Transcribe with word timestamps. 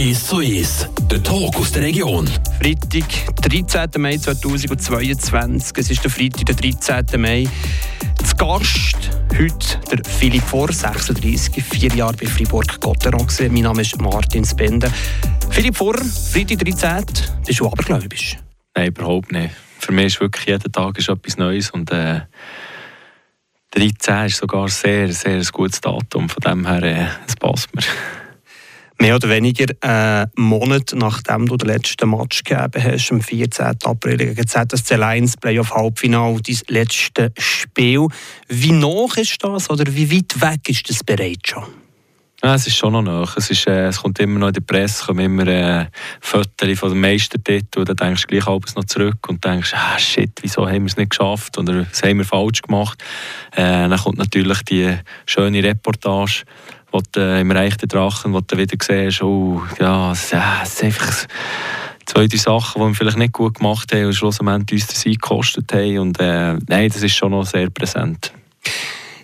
1 0.00 0.28
zu 0.28 0.38
1, 0.38 0.88
der 1.10 1.22
Talk 1.22 1.56
aus 1.56 1.72
der 1.72 1.82
Region. 1.82 2.26
Freitag, 2.58 3.04
13. 3.42 4.00
Mai 4.00 4.16
2022. 4.16 5.76
Es 5.76 5.90
ist 5.90 6.02
der 6.02 6.10
Freitag, 6.10 6.46
der 6.46 6.54
13. 6.54 7.20
Mai. 7.20 7.46
Zu 8.24 8.34
Gast 8.36 8.96
heute 9.38 9.78
der 9.90 10.10
Philipp 10.10 10.42
Vor, 10.44 10.72
36, 10.72 11.62
vier 11.62 11.94
Jahre 11.94 12.14
bei 12.14 12.24
Fribourg-Gotteron. 12.24 13.26
Mein 13.50 13.62
Name 13.62 13.82
ist 13.82 14.00
Martin 14.00 14.42
Spende. 14.42 14.90
Philipp 15.50 15.76
Vor, 15.76 15.98
Freitag 15.98 16.60
13. 16.60 17.04
Bist 17.44 17.60
du 17.60 17.66
abergläubisch? 17.66 18.38
Nein, 18.74 18.88
überhaupt 18.88 19.32
nicht. 19.32 19.54
Für 19.80 19.92
mich 19.92 20.06
ist 20.06 20.20
wirklich 20.22 20.46
jeden 20.46 20.72
Tag 20.72 20.96
ist 20.96 21.10
etwas 21.10 21.36
Neues 21.36 21.70
und 21.72 21.92
äh, 21.92 22.22
13 23.72 24.24
ist 24.28 24.38
sogar 24.38 24.66
sehr, 24.68 25.12
sehr 25.12 25.34
ein 25.34 25.48
gutes 25.52 25.82
Datum. 25.82 26.30
Von 26.30 26.40
dem 26.40 26.66
her, 26.66 26.82
äh, 26.82 27.06
es 27.26 27.36
passt 27.36 27.74
mir. 27.74 27.82
Mehr 29.00 29.16
oder 29.16 29.30
weniger 29.30 29.64
einen 29.80 30.30
Monat 30.36 30.92
nachdem 30.94 31.46
du 31.46 31.56
den 31.56 31.68
letzten 31.68 32.10
Match 32.10 32.44
gegeben 32.44 32.84
hast, 32.84 33.10
am 33.10 33.22
14. 33.22 33.78
April 33.84 34.18
gegen 34.18 34.46
ZSC 34.46 34.96
Lions 34.96 35.38
Playoff 35.38 35.74
Halbfinale, 35.74 36.38
dein 36.42 36.58
letztes 36.68 37.30
Spiel. 37.38 38.08
Wie 38.48 38.72
noch 38.72 39.16
ist 39.16 39.42
das 39.42 39.70
oder 39.70 39.84
wie 39.94 40.14
weit 40.14 40.38
weg 40.42 40.68
ist 40.68 40.90
das 40.90 41.02
bereits 41.02 41.48
schon? 41.48 41.64
Ja, 42.42 42.54
es 42.54 42.66
ist 42.66 42.76
schon 42.76 42.92
noch 42.92 43.02
nach. 43.02 43.36
Es, 43.38 43.50
äh, 43.66 43.86
es 43.86 44.00
kommt 44.00 44.18
immer 44.18 44.38
noch 44.38 44.48
in 44.48 44.54
die 44.54 44.60
Presse, 44.60 45.06
kommen 45.06 45.20
immer 45.20 45.46
äh, 45.46 45.86
Fotos 46.20 46.78
von 46.78 46.90
den 46.90 47.00
Meistertiteln. 47.00 47.84
Dann 47.84 47.96
denkst 47.96 48.22
du 48.22 48.28
gleich 48.28 48.46
alles 48.46 48.74
noch 48.76 48.84
zurück 48.84 49.28
und 49.28 49.44
denkst, 49.44 49.72
ah, 49.74 49.98
shit, 49.98 50.32
wieso 50.40 50.66
haben 50.66 50.84
wir 50.84 50.86
es 50.86 50.96
nicht 50.96 51.10
geschafft 51.10 51.58
oder 51.58 51.86
was 51.90 52.02
haben 52.02 52.18
wir 52.18 52.24
falsch 52.24 52.62
gemacht. 52.62 53.02
Äh, 53.52 53.88
dann 53.88 53.98
kommt 53.98 54.16
natürlich 54.18 54.62
die 54.62 54.94
schöne 55.26 55.62
Reportage 55.62 56.44
wo 56.92 57.00
du 57.12 57.20
äh, 57.20 57.40
im 57.40 57.50
Reich 57.50 57.76
der 57.76 57.88
Drachen, 57.88 58.32
wo 58.32 58.40
du 58.40 58.56
wieder 58.56 58.76
siehst, 58.80 59.22
oh, 59.22 59.62
ja, 59.78 60.12
es, 60.12 60.32
äh, 60.32 60.40
es 60.62 60.74
ist 60.74 60.84
einfach 60.84 61.26
zwei, 62.06 62.26
drei 62.26 62.36
Sachen, 62.36 62.82
die 62.82 62.88
wir 62.88 62.94
vielleicht 62.94 63.18
nicht 63.18 63.32
gut 63.32 63.58
gemacht 63.58 63.92
haben 63.92 64.06
und 64.06 64.14
schlussendlich 64.14 64.82
uns 64.82 65.00
Sieg 65.00 65.20
gekostet 65.20 65.72
haben. 65.72 65.98
Und 65.98 66.20
äh, 66.20 66.54
nein, 66.68 66.88
das 66.88 67.02
ist 67.02 67.14
schon 67.14 67.30
noch 67.30 67.46
sehr 67.46 67.70
präsent. 67.70 68.32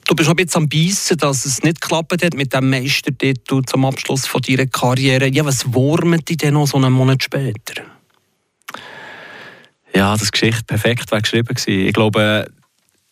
Du 0.07 0.15
bist 0.15 0.29
noch 0.29 0.37
ein 0.37 0.45
bisschen 0.45 0.63
am 0.63 0.69
Beißen, 0.69 1.17
dass 1.17 1.45
es 1.45 1.65
nicht 1.65 1.81
geklappt 1.81 2.23
hat 2.23 2.35
mit 2.35 2.55
dem 2.55 2.71
Meistertitel 2.71 3.63
zum 3.67 3.85
Abschluss 3.85 4.27
von 4.27 4.41
deiner 4.41 4.67
Karriere. 4.67 5.27
Ja, 5.29 5.45
was 5.45 5.73
wurmt 5.75 6.29
dich 6.29 6.37
denn 6.37 6.55
noch 6.55 6.67
so 6.67 6.77
einen 6.77 6.93
Monat 6.93 7.25
später? 7.25 7.83
Ja, 9.93 10.17
das 10.17 10.31
Geschichte 10.31 10.63
perfekt 10.65 11.11
war 11.11 11.21
geschrieben. 11.21 11.57
Ich 11.67 11.93
glaube, 11.93 12.47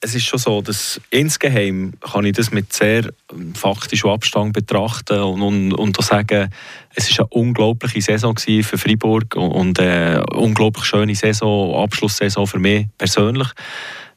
es 0.05 0.15
ist 0.15 0.27
schon 0.27 0.39
so, 0.39 0.61
dass 0.61 1.01
insgeheim 1.09 1.95
kann 2.01 2.27
ich 2.27 2.35
das 2.35 2.53
mit 2.53 2.73
sehr 2.73 3.11
ähm, 3.33 3.55
faktischem 3.55 4.11
Abstand 4.11 4.53
betrachten 4.53 5.19
und, 5.19 5.41
und, 5.41 5.73
und 5.73 6.03
sagen, 6.03 6.51
es 6.95 7.09
ist 7.09 7.19
eine 7.19 7.29
unglaubliche 7.29 8.03
Saison 8.03 8.37
für 8.37 8.79
Freiburg 8.79 9.35
und 9.35 9.81
eine 9.81 10.25
unglaublich 10.27 10.85
schöne 10.85 11.15
Saison, 11.15 11.83
Abschlusssaison 11.83 12.47
für 12.47 12.59
mich 12.59 12.87
persönlich. 12.99 13.49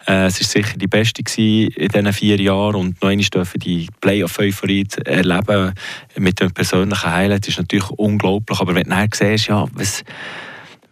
Äh, 0.05 0.25
es 0.25 0.41
war 0.41 0.47
sicher 0.47 0.77
die 0.77 0.88
beste 0.88 1.21
in 1.38 1.88
diesen 1.88 2.13
vier 2.13 2.39
Jahren 2.41 2.75
und 2.75 3.02
noch 3.02 3.09
einmal 3.09 3.25
dürfen 3.25 3.59
die 3.59 3.88
Playoff-Euphorie 4.02 4.88
erleben 5.05 5.73
mit 6.17 6.41
dem 6.41 6.52
persönlichen 6.52 7.11
Highlight 7.11 7.47
ist 7.47 7.59
natürlich 7.59 7.89
unglaublich, 7.91 8.59
aber 8.59 8.75
wenn 8.75 8.83
du 8.83 8.89
dann 8.89 9.09
siehst, 9.13 9.47
ja, 9.47 9.65
was 9.71 10.03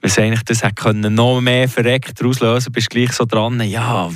was 0.06 0.20
eigentlich 0.20 0.44
das 0.44 0.64
hätte 0.64 0.94
noch 0.94 1.42
mehr 1.42 1.68
verreckt 1.68 2.24
auslösen 2.24 2.72
bist 2.72 2.94
du 2.94 3.00
gleich 3.00 3.12
so 3.12 3.26
dran, 3.26 3.60
ja, 3.62 4.12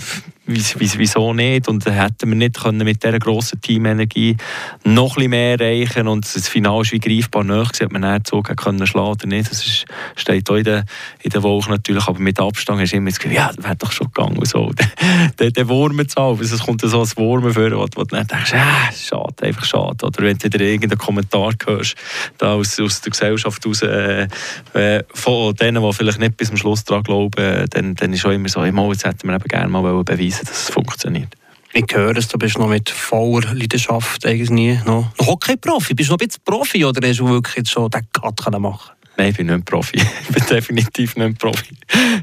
wieso 0.49 1.33
nicht? 1.33 1.67
Und 1.67 1.85
hätten 1.85 2.29
wir 2.29 2.35
nicht 2.35 2.59
können 2.59 2.83
mit 2.83 3.03
dieser 3.03 3.19
grossen 3.19 3.61
Teamenergie 3.61 4.37
noch 4.83 5.17
ein 5.17 5.29
mehr 5.29 5.59
erreichen 5.59 6.07
und 6.07 6.25
das 6.35 6.47
Finale 6.47 6.81
ist 6.81 6.91
wie 6.91 6.99
greifbar 6.99 7.43
nahe 7.43 7.65
ob 7.81 7.91
man 7.91 8.01
dann 8.01 8.23
so 8.25 8.41
können 8.41 8.85
schlagen 8.87 9.09
oder 9.09 9.27
nicht. 9.27 9.49
Das 9.49 9.65
ist, 9.65 9.85
steht 10.15 10.49
auch 10.49 10.55
in 10.55 10.63
der, 10.63 10.85
in 11.21 11.29
der 11.31 11.43
Woche 11.43 11.69
natürlich, 11.69 12.07
aber 12.07 12.19
mit 12.19 12.39
Abstand 12.39 12.91
du 12.91 12.97
immer 12.97 13.09
das 13.09 13.19
Gefühl, 13.19 13.35
ja, 13.35 13.51
das 13.55 13.63
wäre 13.63 13.75
doch 13.75 13.91
schon 13.91 14.07
gegangen. 14.07 14.43
So. 14.45 14.71
der, 15.39 15.51
der 15.51 15.69
Wurm 15.69 16.07
zu 16.07 16.37
es 16.41 16.59
kommt 16.59 16.81
so 16.81 17.01
ein 17.01 17.09
Wurm 17.15 17.53
vor, 17.53 17.71
wo, 17.71 17.85
wo 17.95 18.03
du 18.03 18.15
dann 18.15 18.27
denkst, 18.27 18.53
ah, 18.53 18.91
schade, 18.91 19.43
einfach 19.43 19.65
schade. 19.65 20.05
Oder 20.05 20.23
wenn 20.23 20.37
du 20.37 20.45
wieder 20.45 20.65
irgendeinen 20.65 20.97
Kommentar 20.97 21.53
hörst, 21.65 21.95
da 22.37 22.53
aus, 22.53 22.79
aus 22.79 23.01
der 23.01 23.11
Gesellschaft 23.11 23.65
raus, 23.65 23.81
äh, 23.81 24.27
äh 24.73 25.03
von 25.13 25.53
denen, 25.55 25.83
die 25.83 25.93
vielleicht 25.93 26.19
nicht 26.19 26.37
bis 26.37 26.49
zum 26.49 26.57
Schluss 26.57 26.83
daran 26.83 27.03
glauben, 27.03 27.65
dann, 27.69 27.95
dann 27.95 28.13
ist 28.13 28.25
auch 28.25 28.31
immer 28.31 28.49
so, 28.49 28.63
jetzt 28.63 29.05
hätten 29.05 29.27
wir 29.27 29.35
eben 29.35 29.47
gerne 29.47 29.69
mal 29.69 30.03
beweisen 30.03 30.38
beweisen, 30.39 30.47
dass 30.47 30.63
es 30.63 30.69
funktioniert. 30.69 31.35
Ich 31.71 31.85
höre 31.93 32.17
es, 32.17 32.27
du 32.27 32.37
bist 32.37 32.57
noch 32.57 32.67
mit 32.67 32.89
voller 32.89 33.53
Leidenschaft 33.53 34.25
irgendwie 34.25 34.79
noch 34.85 35.11
Hockey-Profi. 35.19 35.93
Bist 35.93 36.09
du 36.09 36.13
noch 36.13 36.19
ein 36.19 36.27
bisschen 36.27 36.43
Profi 36.43 36.83
oder 36.83 37.07
hast 37.07 37.19
du 37.19 37.29
wirklich 37.29 37.57
jetzt 37.57 37.71
schon 37.71 37.89
den 37.89 38.01
Cut 38.11 38.59
machen 38.59 38.91
Nein, 39.17 39.29
ich 39.31 39.37
bin 39.37 39.47
nicht 39.47 39.65
Profi. 39.65 39.97
Ich 40.21 40.35
bin 40.35 40.45
definitiv 40.49 41.15
nicht 41.15 41.37
Profi. 41.37 41.75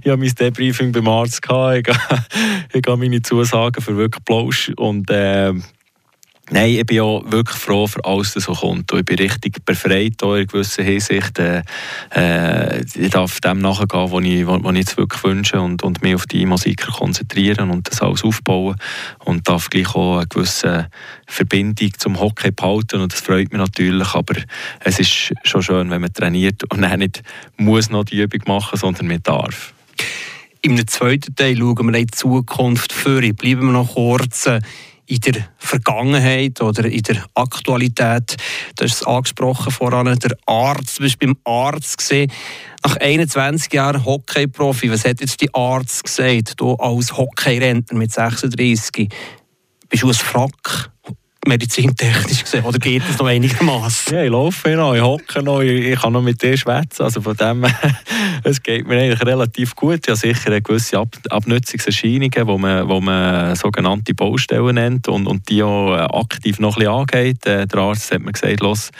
Ich 0.03 0.10
habe 0.10 0.16
mein 0.16 0.34
Debriefing 0.34 0.93
beim 0.93 1.09
Arzt 1.09 1.43
gehabt. 1.43 1.88
Ich 2.72 2.82
habe 2.87 2.97
meine 2.97 3.22
Zusagen 3.22 3.82
für 3.82 3.97
wirklich 3.97 4.25
Plausch. 4.25 4.72
Und 4.77 5.10
äh, 5.10 5.53
Nein, 6.51 6.77
ich 6.77 6.87
bin 6.87 6.99
ja 6.99 7.33
wirklich 7.33 7.59
froh 7.59 7.89
für 7.89 8.05
alles, 8.05 8.37
was 8.37 8.45
so 8.45 8.53
kommt. 8.53 8.93
Und 8.93 9.01
ich 9.01 9.05
bin 9.05 9.19
richtig 9.19 9.65
befreit 9.65 10.23
in 10.23 10.29
einer 10.29 10.47
gewissen 10.47 10.84
Hinsicht. 10.84 11.41
Äh, 11.41 11.62
äh, 12.15 12.84
ich 12.95 13.11
darf 13.11 13.41
dem 13.41 13.59
nachgehen, 13.59 14.12
was 14.12 14.25
ich, 14.25 14.47
was 14.47 14.73
ich 14.73 14.79
jetzt 14.79 14.97
wirklich 14.97 15.25
wünsche 15.25 15.61
und, 15.61 15.83
und 15.83 16.03
mich 16.03 16.15
auf 16.15 16.27
die 16.27 16.47
Musiker 16.47 16.93
konzentrieren 16.93 17.71
und 17.71 17.91
das 17.91 18.01
alles 18.01 18.23
aufbauen. 18.23 18.77
Und 19.25 19.49
darf 19.49 19.71
gleich 19.71 19.93
auch 19.97 20.19
eine 20.19 20.29
gewisse 20.29 20.89
Verbindung 21.27 21.91
zum 21.99 22.21
Hockey 22.21 22.53
behalten 22.53 23.01
und 23.01 23.13
das 23.13 23.21
freut 23.21 23.51
mich 23.51 23.61
natürlich. 23.61 24.15
Aber 24.15 24.34
es 24.84 25.01
ist 25.01 25.33
schon 25.43 25.63
schön, 25.63 25.91
wenn 25.91 26.01
man 26.01 26.13
trainiert 26.13 26.63
und 26.73 26.83
dann 26.83 27.01
nicht 27.01 27.25
muss 27.57 27.91
noch 27.91 28.05
die 28.05 28.23
Übung 28.23 28.43
machen, 28.47 28.78
sondern 28.78 29.09
man 29.09 29.21
darf. 29.25 29.75
Im 30.63 30.87
zweiten 30.87 31.34
Teil 31.34 31.57
schauen 31.57 31.87
wir 31.87 31.99
in 31.99 32.07
die 32.07 32.13
Zukunft 32.13 32.93
vor. 32.93 33.21
Bleiben 33.21 33.67
wir 33.67 33.73
noch 33.73 33.95
kurz 33.95 34.49
in 35.06 35.21
der 35.21 35.49
Vergangenheit 35.56 36.61
oder 36.61 36.84
in 36.84 37.03
der 37.03 37.25
Aktualität. 37.34 38.37
Du 38.77 38.84
hast 38.84 38.94
es 38.94 39.06
angesprochen 39.06 39.72
voran, 39.72 40.19
der 40.19 40.37
Arzt, 40.47 40.99
du 40.99 41.03
bist 41.03 41.19
beim 41.19 41.37
Arzt 41.44 41.99
gesehen. 41.99 42.31
Nach 42.84 42.97
21 42.97 43.72
Jahren 43.72 44.05
Hockey-Profi, 44.05 44.91
was 44.91 45.05
hat 45.05 45.21
jetzt 45.21 45.41
die 45.41 45.53
Arzt 45.55 46.05
gesagt? 46.05 46.61
Du 46.61 46.75
als 46.75 47.16
Hockey-Rentner 47.16 47.99
mit 47.99 48.12
36, 48.12 49.09
bist 49.89 50.03
du 50.03 50.09
ein 50.09 50.15
Frack? 50.15 50.91
Medizintechnisch 51.47 52.45
gesehen? 52.45 52.65
Oder 52.65 52.79
geht 52.79 53.03
es 53.09 53.19
noch 53.19 53.27
einigermaßen? 53.27 54.15
Ja, 54.15 54.23
ich 54.23 54.31
laufe 54.31 54.71
noch, 54.71 54.95
ich 54.95 55.03
hocke 55.03 55.43
noch, 55.43 55.61
ich, 55.61 55.99
kann 56.01 56.12
noch 56.12 56.23
mit 56.23 56.43
dir 56.43 56.57
schwätzen. 56.57 57.03
Also 57.03 57.21
von 57.21 57.37
dem 57.37 57.65
es 58.45 58.62
geht 58.62 58.87
mir 58.87 58.99
eigentlich 58.99 59.25
relativ 59.25 59.75
gut. 59.75 60.07
Ja, 60.07 60.17
sicher 60.17 60.47
eine 60.47 60.62
gewisse 60.62 60.99
Ab 60.99 61.17
Abnutzungserscheinungen, 61.31 62.47
wo 62.47 62.59
man, 62.59 62.89
wo 62.89 63.01
man 63.01 63.55
sogenannte 63.57 64.15
Baustellen 64.15 64.75
nennt 64.75 65.09
und, 65.09 65.27
und 65.27 65.49
die 65.49 65.62
auch 65.62 65.95
äh, 65.95 66.01
aktiv 66.01 66.59
noch 66.59 66.77
ein 66.77 66.81
bisschen 66.81 66.93
angeht. 66.93 67.47
Äh, 67.47 67.67
der 67.67 67.78
Arzt 67.78 68.13
hat 68.13 68.23
mir 68.23 68.33
gesagt, 68.33 68.61
los, 68.61 68.91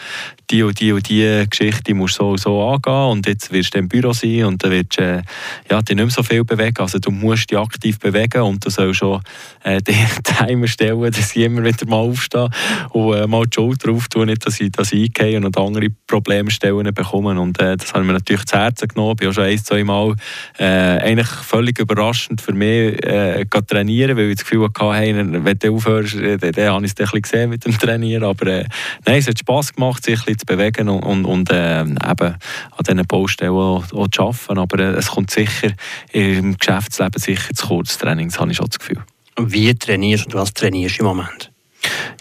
die 0.49 0.63
und 0.63 0.79
die 0.79 0.93
und 0.93 1.09
die 1.09 1.45
Geschichte 1.49 1.93
musst 1.93 2.15
so 2.15 2.37
so 2.37 2.63
angehen 2.63 3.11
und 3.11 3.27
jetzt 3.27 3.51
wirst 3.51 3.73
du 3.73 3.79
im 3.79 3.89
Büro 3.89 4.13
sein 4.13 4.45
und 4.45 4.63
dann 4.63 4.71
wirst 4.71 4.97
du 4.97 5.03
äh, 5.03 5.21
ja, 5.69 5.81
dich 5.81 5.95
nicht 5.95 6.05
mehr 6.05 6.09
so 6.09 6.23
viel 6.23 6.43
bewegen. 6.45 6.77
Also 6.79 6.99
du 6.99 7.11
musst 7.11 7.51
dich 7.51 7.57
aktiv 7.57 7.99
bewegen 7.99 8.41
und 8.41 8.65
du 8.65 8.69
sollst 8.69 8.99
schon 8.99 9.21
äh, 9.63 9.81
den 9.81 9.95
Timer 10.23 10.67
stellen, 10.67 11.11
dass 11.11 11.35
ich 11.35 11.43
immer 11.43 11.63
wieder 11.63 11.85
mal 11.85 11.97
aufstehe 11.97 12.49
und 12.91 13.15
äh, 13.15 13.27
mal 13.27 13.45
die 13.45 13.55
Schulter 13.55 13.91
auftue, 13.91 14.25
nicht, 14.25 14.45
dass 14.45 14.61
ich, 14.61 14.71
ich 14.77 14.93
eingehe 14.93 15.37
und 15.37 15.57
andere 15.57 15.89
Problemstellen 16.07 16.93
bekomme. 16.93 17.39
Und 17.39 17.59
äh, 17.61 17.75
das 17.75 17.93
habe 17.93 18.03
ich 18.03 18.07
mir 18.07 18.13
natürlich 18.13 18.45
zu 18.45 18.57
Herzen 18.57 18.87
genommen. 18.87 19.11
Ich 19.11 19.17
bin 19.17 19.29
auch 19.29 19.33
schon 19.33 19.43
ein, 19.43 19.57
zwei 19.57 19.83
Mal 19.83 20.15
äh, 20.59 20.63
eigentlich 20.63 21.27
völlig 21.27 21.79
überraschend 21.79 22.39
für 22.41 22.53
mich 22.53 23.03
äh, 23.05 23.45
trainieren, 23.45 24.15
weil 24.15 24.29
ich 24.29 24.37
das 24.37 24.45
Gefühl 24.45 24.65
hatte, 24.65 24.93
hey, 24.93 25.13
wenn 25.15 25.59
du 25.59 25.73
aufhörst, 25.73 26.15
äh, 26.15 26.37
dann, 26.37 26.51
dann 26.51 26.73
habe 26.73 26.85
ich 26.85 26.91
es 26.91 26.99
ein 26.99 27.03
bisschen 27.03 27.21
gesehen 27.21 27.49
mit 27.49 27.65
dem 27.65 27.77
Trainieren. 27.77 28.23
Aber 28.23 28.47
äh, 28.47 28.65
nein, 29.05 29.17
es 29.17 29.27
hat 29.27 29.39
Spass 29.39 29.73
gemacht, 29.73 30.05
sich 30.05 30.25
ein 30.27 30.36
zu 30.37 30.45
bewegen 30.45 30.89
und, 30.89 31.03
und, 31.03 31.25
und 31.25 31.51
äh, 31.51 31.81
eben 31.81 31.95
an 32.01 32.37
diesen 32.85 33.07
Baustellen 33.07 33.51
auch, 33.51 33.83
auch 33.93 34.07
zu 34.07 34.21
arbeiten. 34.21 34.57
Aber 34.57 34.79
äh, 34.79 34.97
es 34.97 35.07
kommt 35.07 35.31
sicher 35.31 35.71
im 36.11 36.57
Geschäftsleben 36.57 37.19
sicher 37.19 37.53
zu 37.53 37.67
kurz 37.67 37.97
Training, 37.97 38.29
das 38.29 38.39
habe 38.39 38.51
ich 38.51 38.57
schon 38.57 38.67
das 38.67 38.79
Gefühl. 38.79 39.03
Wie 39.39 39.73
trainierst 39.75 40.33
du 40.33 40.37
was 40.37 40.53
trainierst 40.53 40.99
du 40.99 41.03
im 41.03 41.07
Moment? 41.07 41.51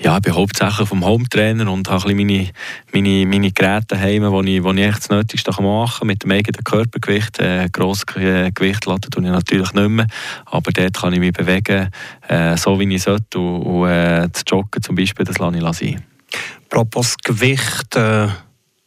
Ja, 0.00 0.16
ich 0.16 0.22
bin 0.22 0.34
hauptsächlich 0.34 0.88
vom 0.88 1.04
Hometrainer 1.04 1.70
und 1.70 1.88
habe 1.88 2.14
meine, 2.14 2.50
meine, 2.92 3.26
meine 3.26 3.50
Geräte 3.50 3.86
daheim, 3.88 4.30
wo 4.30 4.42
ich, 4.42 4.62
wo 4.62 4.72
ich 4.72 4.82
echt 4.82 4.98
das 4.98 5.10
Nötigste 5.10 5.50
machen 5.62 5.98
kann. 5.98 6.06
Mit 6.06 6.22
dem 6.22 6.30
eigenen 6.32 6.62
Körpergewicht. 6.62 7.38
Äh, 7.40 7.68
grosses 7.72 8.06
Gewicht 8.06 8.86
laden 8.86 9.10
tue 9.10 9.24
ich 9.24 9.30
natürlich 9.30 9.72
nicht 9.72 9.88
mehr. 9.88 10.06
Aber 10.44 10.70
dort 10.72 10.94
kann 10.94 11.12
ich 11.12 11.20
mich 11.20 11.32
bewegen, 11.32 11.90
äh, 12.28 12.56
so 12.56 12.78
wie 12.78 12.94
ich 12.94 13.02
sollte. 13.02 13.38
Und, 13.38 13.62
und 13.62 13.88
äh, 13.88 14.28
das 14.30 14.44
Joggen 14.46 14.82
zum 14.82 14.94
Beispiel, 14.94 15.24
das 15.24 15.38
lasse 15.38 15.56
ich 15.56 15.76
sein. 15.78 16.04
Apropos 16.68 17.16
Gewicht, 17.24 17.96
äh, 17.96 18.28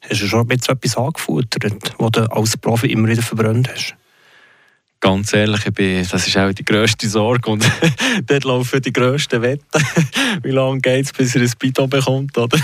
hast 0.01 0.21
du 0.21 0.27
schon 0.27 0.41
ein 0.41 0.47
bisschen 0.47 0.75
etwas 0.75 0.97
angefuttert, 0.97 1.95
was 1.97 2.11
du 2.11 2.31
als 2.31 2.57
Profi 2.57 2.87
immer 2.87 3.07
wieder 3.07 3.21
verbrannt 3.21 3.69
hast? 3.73 3.95
ganz 4.99 5.33
ehrlich, 5.33 5.65
ich 5.65 5.73
bin, 5.73 6.07
das 6.09 6.27
ist 6.27 6.37
auch 6.37 6.51
die 6.51 6.65
grösste 6.65 7.07
Sorge 7.07 7.49
und 7.49 7.69
dort 8.25 8.43
laufen 8.43 8.81
die 8.81 8.93
grössten 8.93 9.41
Wetten. 9.41 9.85
Wie 10.43 10.51
lange 10.51 10.79
geht 10.79 11.05
es, 11.05 11.13
bis 11.13 11.35
er 11.35 11.41
ein 11.41 11.51
Bidon 11.57 11.89
bekommt, 11.89 12.37
oder? 12.37 12.57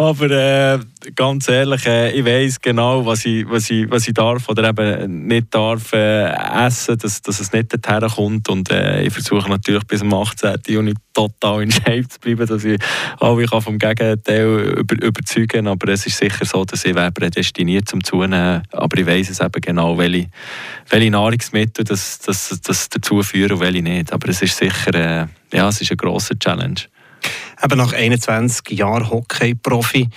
Aber 0.00 0.30
äh, 0.30 0.78
ganz 1.16 1.48
ehrlich, 1.48 1.84
äh, 1.84 2.12
ich 2.12 2.24
weiß 2.24 2.60
genau, 2.60 3.04
was 3.04 3.24
ich, 3.24 3.44
was, 3.50 3.68
ich, 3.68 3.90
was 3.90 4.06
ich 4.06 4.14
darf 4.14 4.48
oder 4.48 4.68
eben 4.68 5.26
nicht 5.26 5.52
darf 5.52 5.92
äh, 5.92 6.30
essen, 6.66 6.96
dass, 6.98 7.20
dass 7.20 7.40
es 7.40 7.52
nicht 7.52 7.72
dorthin 7.72 8.08
kommt 8.08 8.48
und 8.48 8.70
äh, 8.70 9.02
ich 9.02 9.12
versuche 9.12 9.50
natürlich 9.50 9.82
bis 9.88 9.98
zum 9.98 10.14
18. 10.14 10.54
Juni 10.68 10.94
total 11.12 11.64
in 11.64 11.72
Shape 11.72 12.06
zu 12.06 12.20
bleiben, 12.20 12.46
dass 12.46 12.62
ich 12.62 12.80
alle 13.18 13.44
kann 13.46 13.60
vom 13.60 13.76
Gegenteil 13.76 14.76
über, 14.78 15.04
überzeugen 15.04 15.48
kann. 15.48 15.66
Aber 15.66 15.88
es 15.88 16.06
ist 16.06 16.16
sicher 16.16 16.44
so, 16.44 16.64
dass 16.64 16.84
ich 16.84 16.94
prädestiniert 16.94 17.88
zum 17.88 18.04
Zunehmen 18.04 18.62
aber 18.70 18.98
ich 18.98 19.06
weiß 19.06 19.30
es 19.30 19.40
eben 19.40 19.60
genau, 19.60 19.98
welche 19.98 20.28
welche 20.90 21.10
Nahrungsmittel 21.10 21.84
das, 21.84 22.20
das, 22.20 22.60
das 22.62 22.88
dazu 22.88 23.24
führen 23.24 23.54
und 23.54 23.60
welche 23.60 23.82
nicht. 23.82 24.12
Aber 24.12 24.28
es 24.28 24.42
ist 24.42 24.58
sicher 24.58 24.94
äh, 24.94 25.26
ja, 25.52 25.68
es 25.68 25.80
ist 25.80 25.90
eine 25.90 25.96
grosse 25.96 26.38
Challenge. 26.38 26.82
Eben 27.62 27.78
nach 27.78 27.92
21 27.92 28.70
Jahren 28.70 29.10
Hockey-Profi 29.10 30.08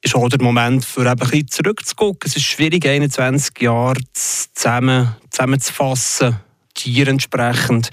ist 0.00 0.14
auch 0.16 0.28
der 0.28 0.42
Moment, 0.42 0.84
für 0.84 1.02
eben 1.02 1.10
ein 1.10 1.16
bisschen 1.16 1.48
zurückzugucken. 1.48 2.28
Es 2.28 2.36
ist 2.36 2.44
schwierig, 2.44 2.86
21 2.86 3.60
Jahre 3.60 4.00
zusammen, 4.12 5.14
zusammenzufassen, 5.30 6.36
Tier 6.74 7.08
entsprechend. 7.08 7.90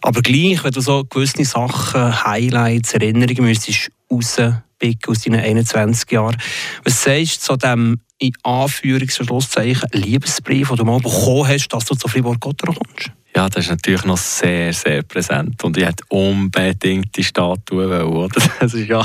Aber 0.00 0.22
gleich, 0.22 0.64
wenn 0.64 0.72
du 0.72 0.80
so 0.80 1.04
gewisse 1.04 1.44
Sachen, 1.44 2.24
Highlights, 2.24 2.94
Erinnerungen 2.94 3.44
müsstest 3.44 3.90
rauspicken 4.10 5.10
aus 5.10 5.20
deinen 5.20 5.40
21 5.40 6.10
Jahren, 6.10 6.36
was 6.84 7.02
sagst 7.02 7.48
du 7.48 7.52
zu 7.52 7.56
dem 7.56 8.00
in 8.18 8.32
Anführungs- 8.42 9.20
und 9.20 9.26
Schlusszeichen 9.26 9.88
Liebesbrief, 9.92 10.68
den 10.68 10.76
du 10.78 10.84
mal 10.84 11.00
bekommen 11.00 11.46
hast, 11.46 11.68
dass 11.68 11.84
du 11.84 11.94
zu 11.94 12.08
Fribourg-Gotteron 12.08 12.76
kommst? 12.76 13.12
Ja, 13.36 13.48
das 13.48 13.64
ist 13.64 13.70
natürlich 13.70 14.04
noch 14.04 14.16
sehr, 14.16 14.72
sehr 14.72 15.02
präsent. 15.02 15.62
Und 15.64 15.76
ich 15.76 15.84
hätte 15.84 16.04
unbedingt 16.08 17.16
die 17.16 17.24
Statue 17.24 17.90
wollen, 17.90 18.02
oder? 18.02 18.40
Das, 18.60 18.72
ist 18.74 18.88
ja, 18.88 19.02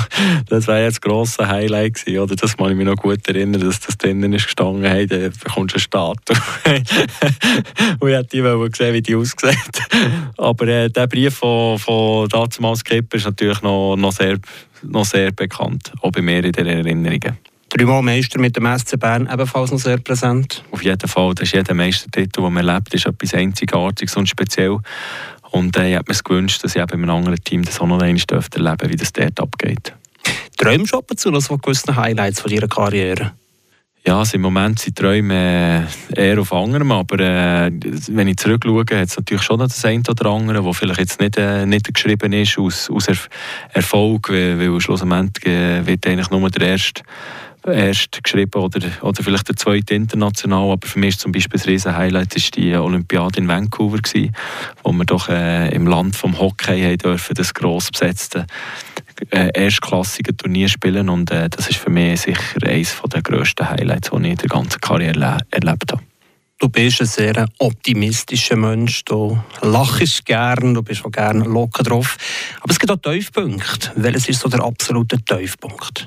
das 0.47 0.67
wäre 0.67 0.83
jetzt 0.83 0.97
das 0.97 1.01
grosse 1.01 1.47
Highlight 1.47 1.95
gewesen, 1.95 2.19
oder? 2.19 2.35
Das 2.35 2.55
kann 2.55 2.69
ich 2.69 2.77
mich 2.77 2.85
noch 2.85 2.95
gut 2.95 3.27
erinnern, 3.27 3.61
dass 3.61 3.79
das 3.79 3.97
drinnen 3.97 4.31
ist 4.33 4.45
gestanden, 4.45 4.83
hey, 4.83 5.07
da 5.07 5.17
bekommst 5.17 5.73
du 5.73 5.77
eine 5.77 5.81
Statue. 5.81 6.37
und 7.99 8.09
ich 8.09 8.15
hätte 8.15 8.29
die 8.31 8.43
wollen 8.43 8.73
sehen, 8.73 8.93
wie 8.93 9.01
die 9.01 9.15
aussieht. 9.15 9.81
Aber 10.37 10.67
äh, 10.67 10.89
der 10.89 11.07
Brief 11.07 11.35
von, 11.35 11.79
von 11.79 12.29
damals 12.29 12.83
Kipper 12.83 13.17
ist 13.17 13.25
natürlich 13.25 13.61
noch, 13.63 13.95
noch, 13.95 14.11
sehr, 14.11 14.37
noch 14.83 15.05
sehr 15.05 15.31
bekannt, 15.31 15.91
auch 16.01 16.11
bei 16.11 16.21
mir 16.21 16.43
in 16.43 16.51
den 16.51 16.67
Erinnerungen. 16.67 17.37
Dreimal 17.69 18.01
Meister 18.01 18.39
mit 18.39 18.55
dem 18.55 18.65
SC 18.77 18.99
Bern 18.99 19.29
ebenfalls 19.31 19.71
noch 19.71 19.79
sehr 19.79 19.97
präsent. 19.97 20.63
Auf 20.71 20.83
jeden 20.83 21.07
Fall, 21.07 21.35
das 21.35 21.49
ist 21.49 21.53
jeder 21.53 21.75
Meistertitel, 21.75 22.41
den 22.41 22.53
man 22.53 22.67
erlebt, 22.67 22.93
ist 22.95 23.05
etwas 23.05 23.33
Einzigartiges 23.35 24.15
und 24.17 24.27
speziell. 24.27 24.77
Und 25.51 25.77
äh, 25.77 25.89
ich 25.89 25.95
hätte 25.95 26.11
mir 26.11 26.17
gewünscht, 26.17 26.63
dass 26.63 26.75
ich 26.75 26.81
eben 26.81 27.03
in 27.03 27.09
einem 27.09 27.17
anderen 27.17 27.43
Team 27.43 27.63
das 27.63 27.79
auch 27.79 27.87
noch 27.87 28.01
einmal 28.01 28.21
erleben 28.29 28.89
wie 28.89 28.95
das 28.95 29.13
dort 29.13 29.39
abgeht. 29.39 29.93
Träumst 30.57 30.93
du 30.93 30.97
ab 30.97 31.05
und 31.09 31.19
zu 31.19 31.29
noch 31.29 31.43
von 31.43 31.59
gewissen 31.59 31.95
Highlights 31.95 32.41
von 32.41 32.51
deiner 32.51 32.67
Karriere? 32.67 33.33
Ja, 34.05 34.19
also 34.19 34.35
im 34.35 34.41
Moment 34.41 34.79
sind 34.79 34.97
Träume 34.97 35.87
äh, 36.15 36.29
eher 36.29 36.39
auf 36.39 36.53
anderem, 36.53 36.91
aber 36.93 37.19
äh, 37.19 37.71
wenn 38.07 38.29
ich 38.29 38.37
zurückschaue, 38.37 38.79
hat 38.81 39.09
es 39.09 39.17
natürlich 39.17 39.43
schon 39.43 39.59
noch 39.59 39.67
das 39.67 39.83
eine 39.83 40.01
oder 40.09 40.29
andere, 40.29 40.63
wo 40.63 40.71
vielleicht 40.71 41.01
jetzt 41.01 41.19
nicht, 41.19 41.37
äh, 41.37 41.65
nicht 41.65 41.93
geschrieben 41.93 42.31
ist 42.31 42.57
aus, 42.57 42.89
aus 42.89 43.07
Erfolg, 43.73 44.29
weil, 44.29 44.57
weil 44.57 44.79
schlussendlich 44.79 45.45
äh, 45.45 45.85
wird 45.85 46.07
eigentlich 46.07 46.29
nur 46.29 46.49
der 46.49 46.67
erste 46.67 47.03
erst 47.67 48.23
geschrieben 48.23 48.61
oder, 48.61 48.79
oder 49.01 49.21
vielleicht 49.21 49.49
der 49.49 49.57
zweite 49.57 49.93
international. 49.93 50.71
Aber 50.71 50.87
für 50.87 50.97
mich 50.97 51.09
ist 51.09 51.19
zum 51.19 51.33
Beispiel 51.33 51.59
das 51.59 51.67
Riesen-Highlight 51.67 52.35
ist 52.35 52.55
die 52.55 52.73
Olympiade 52.75 53.39
in 53.39 53.49
Vancouver 53.49 53.97
gewesen, 53.97 54.33
wo 54.81 54.93
wir 54.93 55.03
doch 55.03 55.27
äh, 55.27 55.69
im 55.75 55.85
Land 55.85 56.15
vom 56.15 56.39
Hockey 56.39 56.81
haben 56.81 56.97
dürfen, 56.97 57.35
das 57.35 57.53
gross 57.53 57.91
besetzte 57.91 58.47
äh, 59.31 59.49
erstklassige 59.53 60.35
Turnier 60.35 60.69
spielen 60.69 61.09
und 61.09 61.31
äh, 61.31 61.49
das 61.49 61.69
ist 61.69 61.77
für 61.77 61.89
mich 61.89 62.21
sicher 62.21 62.63
eines 62.63 62.95
der 63.11 63.21
grössten 63.21 63.69
Highlights, 63.69 64.09
die 64.11 64.17
ich 64.17 64.31
in 64.31 64.37
der 64.37 64.49
ganzen 64.49 64.81
Karriere 64.81 65.37
erlebt 65.51 65.91
habe. 65.91 66.03
Du 66.61 66.67
bist 66.67 66.99
ein 66.99 67.07
sehr 67.07 67.47
optimistischer 67.59 68.57
Mensch, 68.57 69.05
du 69.05 69.41
lachst 69.61 70.25
gern, 70.25 70.73
du 70.73 70.83
bist 70.83 71.05
auch 71.05 71.11
gerne 71.11 71.45
locker 71.45 71.83
drauf. 71.83 72.17
Aber 72.59 72.71
es 72.71 72.77
gibt 72.77 72.91
auch 72.91 72.97
Tiefpunkte. 72.97 73.93
Welches 73.95 74.27
ist 74.27 74.41
so 74.41 74.49
der 74.49 74.65
absolute 74.65 75.23
Tiefpunkt? 75.23 76.05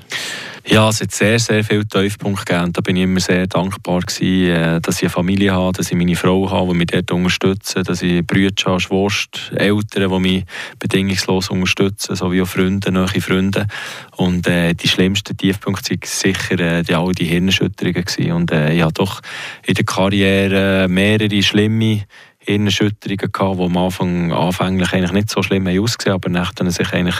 Ja, 0.65 0.87
es 0.87 1.01
hat 1.01 1.11
sehr, 1.11 1.39
sehr 1.39 1.63
viele 1.63 1.85
Tiefpunkte 1.85 2.45
gegeben. 2.45 2.71
Da 2.71 2.81
bin 2.81 2.95
ich 2.95 3.03
immer 3.03 3.19
sehr 3.19 3.47
dankbar 3.47 3.99
gewesen, 3.99 4.49
äh, 4.49 4.79
dass 4.79 4.97
ich 4.97 5.03
eine 5.03 5.09
Familie 5.09 5.51
habe, 5.51 5.73
dass 5.73 5.91
ich 5.91 5.97
meine 5.97 6.15
Frau 6.15 6.49
habe, 6.49 6.71
die 6.71 6.77
mich 6.77 6.87
dort 6.87 7.11
unterstützen, 7.11 7.83
dass 7.83 8.01
ich 8.01 8.25
Brüder 8.25 8.53
habe, 8.65 8.79
Schwester, 8.79 9.59
Eltern, 9.59 10.09
die 10.09 10.19
mich 10.19 10.45
bedingungslos 10.79 11.49
unterstützen, 11.49 12.15
sowie 12.15 12.41
auch 12.41 12.47
Freunde, 12.47 12.91
neue 12.91 13.21
Freunde. 13.21 13.67
Und 14.15 14.47
äh, 14.47 14.73
die 14.73 14.87
schlimmsten 14.87 15.35
Tiefpunkte 15.35 15.95
waren 15.95 15.99
sicher 16.03 16.59
äh, 16.59 16.83
die, 16.83 16.95
all 16.95 17.11
die 17.11 17.25
Hirnerschütterungen 17.25 18.05
gewesen. 18.05 18.31
Und 18.31 18.51
äh, 18.51 18.73
ich 18.73 18.81
habe 18.81 18.93
doch 18.93 19.21
in 19.65 19.73
der 19.73 19.85
Karriere 19.85 20.87
mehrere 20.87 21.43
schlimme 21.43 22.03
Hirnerschütterungen 22.45 23.31
gehabt, 23.31 23.59
die 23.59 23.63
am 23.63 23.77
Anfang 23.77 24.31
anfänglich 24.31 24.93
eigentlich 24.93 25.11
nicht 25.11 25.29
so 25.29 25.41
schlimm 25.43 25.67
ausgesehen 25.67 26.15
aber 26.15 26.29
nachher 26.29 26.69
sich 26.71 26.93
eigentlich 26.93 27.17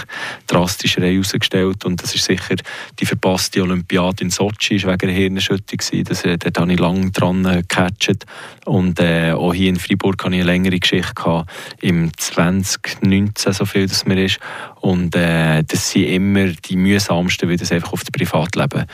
drastischer 0.48 1.02
herausgestellt 1.02 1.86
und 1.86 2.02
das 2.02 2.16
ist 2.16 2.26
sicher 2.26 2.56
die 3.00 3.06
verpasste 3.06 3.62
Olympiade 3.62 4.24
in 4.24 4.30
Sochi 4.30 4.76
ist 4.76 4.86
wegen 4.86 5.10
einer 5.10 5.18
Hirnerschütterung 5.18 6.04
das, 6.04 6.24
äh, 6.26 6.38
dort 6.38 6.58
habe 6.58 6.74
ich 6.74 6.80
lange 6.80 7.12
dran 7.12 7.46
äh, 7.46 7.58
gecatcht. 7.58 8.26
Und 8.66 9.00
äh, 9.00 9.32
auch 9.32 9.54
hier 9.54 9.70
in 9.70 9.78
Freiburg 9.78 10.24
hatte 10.24 10.36
ich 10.36 10.42
eine 10.42 10.52
längere 10.52 10.80
Geschichte 10.80 11.14
gehabt, 11.14 11.52
im 11.82 12.12
2019 12.18 13.54
so 13.54 13.66
viel 13.66 13.88
das 13.88 14.06
mir 14.06 14.24
ist. 14.24 14.40
Und 14.82 15.16
äh, 15.16 15.64
das 15.64 15.92
sind 15.92 16.06
immer 16.06 16.48
die 16.48 16.76
mühsamsten, 16.76 17.50
weil 17.50 17.58
das 17.58 17.72
einfach 17.72 17.94
auf 17.94 18.02
das 18.02 18.12
Privatleben 18.12 18.86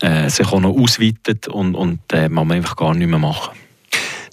äh, 0.00 0.28
sich 0.28 0.46
auch 0.46 0.60
noch 0.60 0.76
ausweitet 0.76 1.48
und, 1.48 1.74
und 1.74 2.00
äh, 2.12 2.28
man 2.28 2.50
einfach 2.52 2.76
gar 2.76 2.94
nicht 2.94 3.08
mehr 3.08 3.18
machen. 3.18 3.56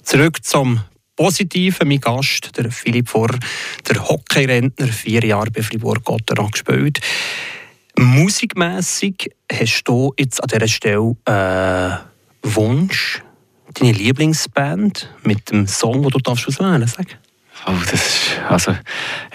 Zurück 0.02 0.44
zum 0.44 0.80
Positiven. 1.16 1.88
Mein 1.88 2.00
Gast, 2.00 2.56
der 2.56 2.70
Philipp 2.70 3.08
Vor, 3.08 3.30
der 3.88 4.08
Hockeyrentner, 4.08 4.88
vier 4.88 5.24
Jahre 5.24 5.50
bei 5.50 5.62
Fribourg-Gotteron 5.62 6.50
gespielt. 6.50 7.00
Musikmässig 7.96 9.30
hast 9.52 9.84
du 9.84 10.12
jetzt 10.18 10.42
an 10.42 10.48
dieser 10.52 10.68
Stelle 10.68 11.16
einen 11.26 11.92
äh, 11.92 11.96
Wunsch, 12.42 13.22
deine 13.74 13.92
Lieblingsband 13.92 15.14
mit 15.22 15.50
dem 15.50 15.66
Song, 15.66 16.02
den 16.02 16.10
du 16.10 16.18
darfst 16.18 16.48
auswählen 16.48 16.80
darfst? 16.80 17.23
Oh, 17.66 17.72
das 17.90 17.94
ist 17.94 18.24
also, 18.48 18.76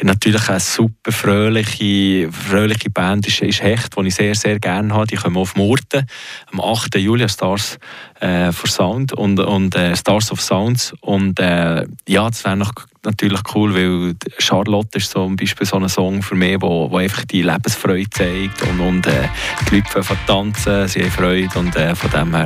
natürlich 0.04 0.48
eine 0.50 0.60
super 0.60 1.12
fröhliche, 1.12 2.32
fröhliche 2.32 2.92
Band 2.92 3.26
ist, 3.28 3.42
ist 3.42 3.64
Hecht, 3.64 3.96
die 3.98 4.08
ich 4.08 4.16
sehr, 4.16 4.36
sehr 4.36 4.60
gerne 4.60 4.94
habe. 4.94 5.08
Die 5.08 5.16
kommen 5.16 5.38
auf 5.38 5.56
Murten 5.56 6.06
am 6.52 6.62
8. 6.62 6.96
Juli, 6.96 7.28
Stars 7.28 7.80
äh, 8.20 8.52
for 8.52 8.70
Sound 8.70 9.14
und, 9.14 9.40
und 9.40 9.76
äh, 9.76 9.96
Stars 9.96 10.32
of 10.32 10.42
Sounds. 10.42 10.94
Und 11.02 11.40
äh, 11.40 11.88
ja, 12.08 12.30
das 12.30 12.44
wäre 12.46 12.56
natürlich 13.04 13.42
cool, 13.56 13.74
weil 13.74 14.16
Charlotte 14.38 15.00
ist 15.00 15.10
zum 15.10 15.36
Beispiel 15.36 15.66
so 15.66 15.78
ein 15.78 15.90
Song 15.90 16.22
für 16.22 16.36
mich, 16.36 16.62
wo, 16.62 16.92
wo 16.92 16.98
einfach 16.98 17.26
die 17.26 17.42
Lebensfreude 17.42 18.10
zeigt 18.12 18.62
und, 18.62 18.80
und 18.80 19.08
äh, 19.08 19.28
die 19.70 19.78
Leute 19.78 20.04
fangen 20.04 20.20
tanzen, 20.28 20.88
sie 20.88 21.02
haben 21.02 21.12
Freude 21.12 21.58
und 21.58 21.76
äh, 21.76 21.96
von 21.96 22.12
dem 22.12 22.36
her 22.36 22.46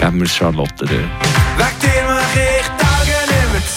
geben 0.00 0.20
wir 0.20 0.28
Charlotte 0.28 0.84
durch. 0.84 0.90
Weg 0.90 1.80
dir 1.80 2.02
mach 2.08 2.34
ich 2.34 2.66
Tage 2.78 2.91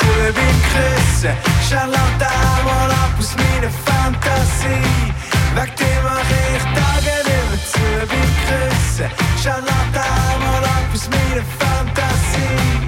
nicht 0.05 0.17
mehr 0.17 0.33
zu 0.33 0.33
beim 0.33 0.59
Küssen, 0.71 1.35
Charlotte 1.69 2.29
mal 2.63 2.91
ab 2.91 3.13
aus 3.17 3.35
meiner 3.35 3.71
Fantasie. 3.85 5.13
Weg 5.55 5.75
dir 5.77 5.99
mach 6.03 6.29
ich 6.31 6.63
Tage 6.77 7.15
nicht 7.25 7.47
mehr 7.49 7.61
zu 7.71 7.85
beim 8.09 8.31
Küssen, 8.47 9.09
Charlotte 9.41 10.05
mal 10.39 10.63
ab 10.63 10.89
aus 10.93 11.09
meiner 11.09 11.45
Fantasie. 11.59 12.85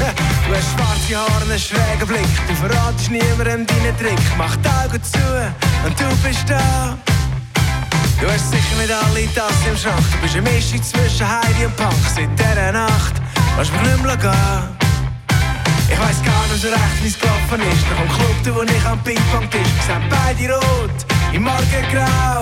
Du 0.46 0.58
hast 0.58 0.72
schwarze 0.74 1.16
Haare, 1.16 1.44
einen 1.44 1.58
schrägen 1.58 2.06
Blick. 2.06 2.48
Du 2.48 2.54
verratest 2.54 3.10
niemandem 3.10 3.66
deinen 3.66 3.96
Trick. 3.96 4.20
Mach 4.36 4.54
die 4.56 4.68
Augen 4.68 5.02
zu 5.02 5.18
und 5.86 5.98
du 5.98 6.04
bist 6.22 6.44
da. 6.48 6.98
Du 8.20 8.30
hast 8.30 8.50
sicher 8.50 8.76
nicht 8.78 8.92
alle 8.92 9.32
Tassen 9.34 9.70
im 9.70 9.76
Schrank. 9.76 10.04
Du 10.12 10.18
bist 10.18 10.36
eine 10.36 10.50
Mischung 10.50 10.82
zwischen 10.82 11.26
Heidi 11.26 11.64
und 11.64 11.76
Punk. 11.76 11.94
Seit 12.14 12.28
dieser 12.38 12.72
Nacht 12.72 13.14
lass 13.56 13.72
mich 13.72 13.80
nicht 13.82 14.02
mehr 14.04 14.16
gehen. 14.16 14.81
Ich 15.90 15.98
weiss 15.98 16.22
gar 16.22 16.44
nicht 16.48 16.62
so 16.62 16.68
recht, 16.68 16.98
wie 17.02 17.08
es 17.08 17.18
gelaufen 17.18 17.60
ist. 17.72 17.84
Nach 17.90 17.98
dem 17.98 18.08
Club, 18.08 18.56
wo 18.56 18.62
ich 18.62 18.84
am 18.86 18.98
Ping-Pong-Tisch. 19.02 19.72
Wir 19.76 19.82
sind 19.82 20.08
beide 20.08 20.54
rot, 20.54 20.98
im 21.32 21.42
Morgengrau. 21.42 22.40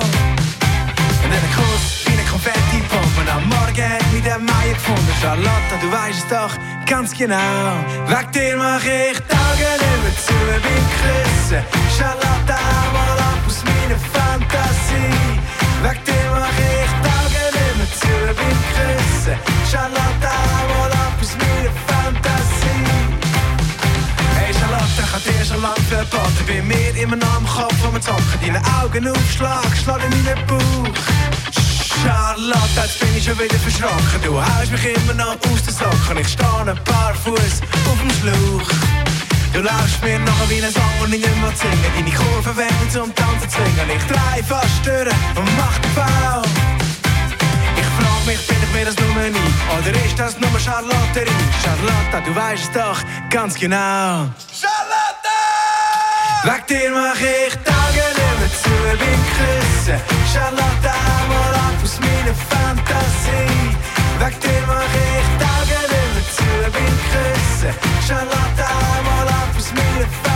Und 1.23 1.31
dann 1.31 1.45
ein 1.47 1.53
Kuss 1.55 2.05
wie 2.07 2.13
eine 2.13 2.25
Konfetti-Pumpe. 2.29 3.31
Am 3.31 3.49
Morgen 3.49 3.89
hat 3.93 4.13
mich 4.13 4.23
der 4.23 4.39
Meier 4.39 4.75
gefunden. 4.75 5.13
Charlotte, 5.21 5.75
du 5.81 5.91
weißt 5.93 6.19
es 6.19 6.29
doch 6.29 6.53
ganz 6.87 7.17
genau. 7.17 7.73
Weg 8.07 8.33
dir 8.33 8.57
mach 8.57 8.83
ich 8.83 9.19
die 9.19 9.35
Augen 9.35 9.81
immer 9.93 10.13
zu 10.17 10.35
beim 10.47 10.87
Küssen. 10.99 11.63
Charlotte, 11.97 12.30
immer 27.01 27.17
noch 27.17 27.37
am 27.37 27.47
Kopf, 27.47 27.75
wo 27.83 27.93
wir 27.93 28.01
zocken. 28.01 28.25
Deine 28.41 28.61
Augen 28.83 29.09
aufschlag, 29.09 29.67
schlag 29.83 30.01
in 30.05 30.11
meinen 30.11 30.47
Bauch. 30.47 30.95
Charlotte, 32.03 32.81
jetzt 32.83 33.01
bin 33.01 33.17
ich 33.17 33.25
schon 33.25 33.39
wieder 33.39 33.59
verschrocken. 33.59 34.23
Du 34.23 34.41
haust 34.41 34.71
mich 34.71 34.85
immer 34.85 35.15
noch 35.15 35.37
aus 35.51 35.63
den 35.63 35.75
Socken. 35.75 36.19
Ich 36.19 36.29
stehe 36.29 36.49
ein 36.49 36.85
paar 36.85 37.15
Fuß 37.15 37.61
auf 37.91 37.99
dem 38.01 38.11
Schlauch. 38.21 38.69
Du 39.53 39.61
laufst 39.61 40.03
mir 40.03 40.19
nachher 40.19 40.49
wie 40.49 40.63
ein 40.63 40.73
Song 40.73 40.97
und 41.03 41.13
ich 41.13 41.21
nicht 41.21 41.41
mehr 41.41 41.53
singen. 41.57 41.93
Deine 41.97 42.11
Kurven 42.11 42.57
werden 42.57 42.91
zum 42.91 43.15
Tanzen 43.15 43.49
zwingen. 43.51 43.91
Ich 43.97 44.05
dreh 44.07 44.43
fast 44.43 44.87
durch 44.87 45.15
und 45.37 45.51
mach 45.57 45.79
den 45.79 45.95
Bau. 45.95 46.43
Ich 47.77 47.91
frag 47.99 48.27
mich, 48.27 48.47
bin 48.47 48.57
ich 48.63 48.73
mir 48.73 48.85
das 48.85 48.97
nur 48.97 49.23
nie? 49.25 49.37
Oder 49.77 50.05
ist 50.05 50.19
das 50.19 50.39
nur 50.39 50.61
Charlotterie? 50.61 51.31
Charlotte, 51.63 52.25
du 52.25 52.35
weißt 52.35 52.63
es 52.63 52.73
doch 52.73 52.99
ganz 53.31 53.55
genau. 53.55 54.29
Charlotte! 54.53 55.00
Weg 56.43 56.67
dir 56.69 56.91
mach 56.91 57.21
ich 57.21 57.55
Tage 57.65 58.07
nicht 58.17 58.39
mehr 58.41 58.49
zu 58.63 58.71
beim 58.99 59.23
Küssen. 59.37 60.01
Charlotte, 60.33 60.95
mal 61.29 61.55
ab 61.55 61.77
aus 61.83 62.01
meiner 62.01 62.35
Fantasie. 62.49 63.77
Weg 64.19 64.41
dir 64.41 64.63
mach 64.67 64.95
ich 65.05 65.29
Tage 65.39 65.81
nicht 65.93 66.11
mehr 66.15 66.27
zu 66.33 66.49
beim 66.73 66.97
Küssen. 67.13 67.75
Charlotte, 68.09 68.67
mal 69.05 69.29
ab 69.29 69.55
aus 69.55 69.71
meiner 69.75 70.09
Fantasie. 70.09 70.30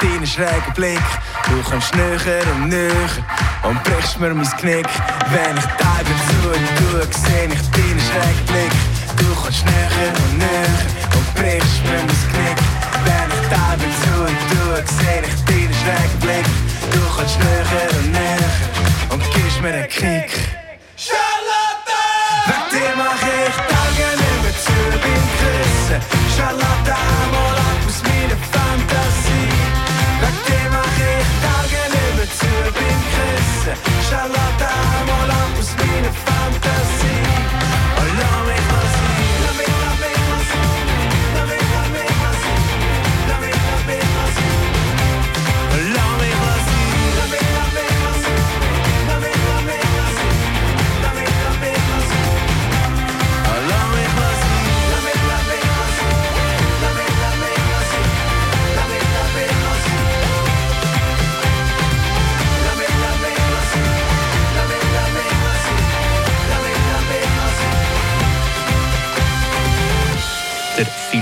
Deinen 0.00 0.26
schrägen 0.26 0.72
Blick. 0.74 1.02
Du 1.48 1.62
kommst 1.68 1.94
näher 1.94 2.42
und 2.54 2.68
näher 2.68 3.10
und 3.62 3.82
brichst 3.84 4.18
mir 4.18 4.34
mein 4.34 4.46
Knick. 4.58 4.86
Wenn 5.30 5.56
ich 5.56 5.64
Augen 5.64 6.18
zutue, 6.28 7.06
seh 7.10 7.46
ich 7.46 7.70
deinen 7.70 8.00
schrägen 8.00 8.46
Blick. 8.46 8.72
Du 9.16 9.34
kommst 9.34 9.64
näher 9.64 10.12
und 10.24 10.38
näher 10.38 10.78
und 11.16 11.34
brichst 11.34 11.82
mir 11.84 11.98
mein 11.98 12.20
Knick. 12.32 12.58
Wenn 13.04 13.28
ich 13.36 13.46
Augen 13.56 13.92
zutue, 14.02 14.84
seh 14.98 15.20
ich 15.28 15.44
deinen 15.44 15.74
schrägen 15.80 16.18
Blick. 16.20 16.46
Du 16.92 17.00
kommst 17.14 17.38
näher 17.38 17.90
und 17.98 18.12
näher 18.12 18.50
und 19.10 19.22
gibst 19.34 19.60
mir 19.62 19.74
einen 19.74 19.88
Kick. 19.88 20.59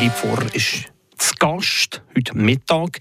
Philipp 0.08 0.16
Vorer 0.16 0.54
ist 0.54 0.84
zu 1.18 1.34
Gast 1.38 2.02
heute 2.16 2.34
Mittag. 2.34 2.98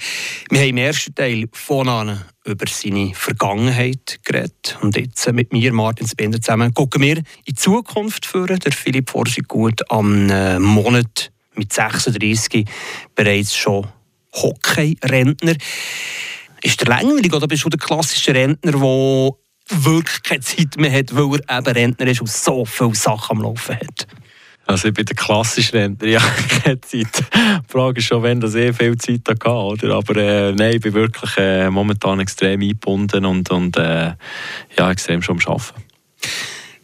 Wir 0.50 0.60
haben 0.60 0.70
im 0.70 0.78
ersten 0.78 1.16
Teil 1.16 1.48
von 1.54 1.88
an 1.88 2.26
über 2.44 2.66
seine 2.68 3.14
Vergangenheit 3.14 4.20
geredet. 4.26 4.78
Und 4.82 4.98
jetzt 4.98 5.32
mit 5.32 5.54
mir, 5.54 5.72
Martin 5.72 6.06
Spender, 6.06 6.42
zusammen 6.42 6.74
gucken 6.74 7.02
wir 7.02 7.18
in 7.18 7.26
die 7.48 7.54
Zukunft 7.54 8.26
führen. 8.26 8.60
Der 8.60 8.74
Philipp 8.74 9.10
Vorer 9.10 9.28
ist 9.28 9.48
gut 9.48 9.90
am 9.90 10.30
äh, 10.30 10.60
Monat 10.60 11.32
mit 11.54 11.72
36 11.72 12.66
bereits 13.16 13.56
schon 13.56 13.88
Hockey-Rentner. 14.34 15.56
Ist 16.64 16.82
der 16.82 16.90
langweilig 16.90 17.34
oder 17.34 17.48
bist 17.48 17.64
du 17.64 17.70
der 17.70 17.80
klassische 17.80 18.34
Rentner, 18.34 18.74
der 18.74 19.32
wirklich 19.70 20.24
keine 20.24 20.42
Zeit 20.42 20.76
mehr 20.76 20.92
hat, 20.92 21.16
weil 21.16 21.40
er 21.48 21.58
eben 21.60 21.68
Rentner 21.68 22.08
ist 22.08 22.20
und 22.20 22.30
so 22.30 22.66
viele 22.66 22.96
Sachen 22.96 23.38
am 23.38 23.44
Laufen 23.44 23.76
hat? 23.76 24.08
Also 24.68 24.90
ich 24.90 24.94
bin 24.94 25.06
der 25.06 25.16
klassische 25.16 25.74
Rentner, 25.74 26.08
ja, 26.10 26.20
keine 26.64 26.82
Zeit. 26.82 27.08
Die 27.34 27.72
Frage 27.72 28.00
ist 28.00 28.06
schon, 28.06 28.22
wenn 28.22 28.42
das 28.42 28.54
eh 28.54 28.74
viel 28.74 28.98
Zeit 28.98 29.22
hatte, 29.28 29.50
oder? 29.50 29.96
Aber 29.96 30.16
äh, 30.18 30.52
nein, 30.52 30.76
ich 30.76 30.82
bin 30.82 30.94
wirklich 30.94 31.38
äh, 31.38 31.70
momentan 31.70 32.20
extrem 32.20 32.62
eingebunden 32.62 33.26
und, 33.26 33.50
und 33.50 33.78
äh, 33.78 34.14
ja, 34.78 34.92
extrem 34.92 35.22
schon 35.22 35.40
am 35.40 35.54
Arbeiten. 35.54 35.84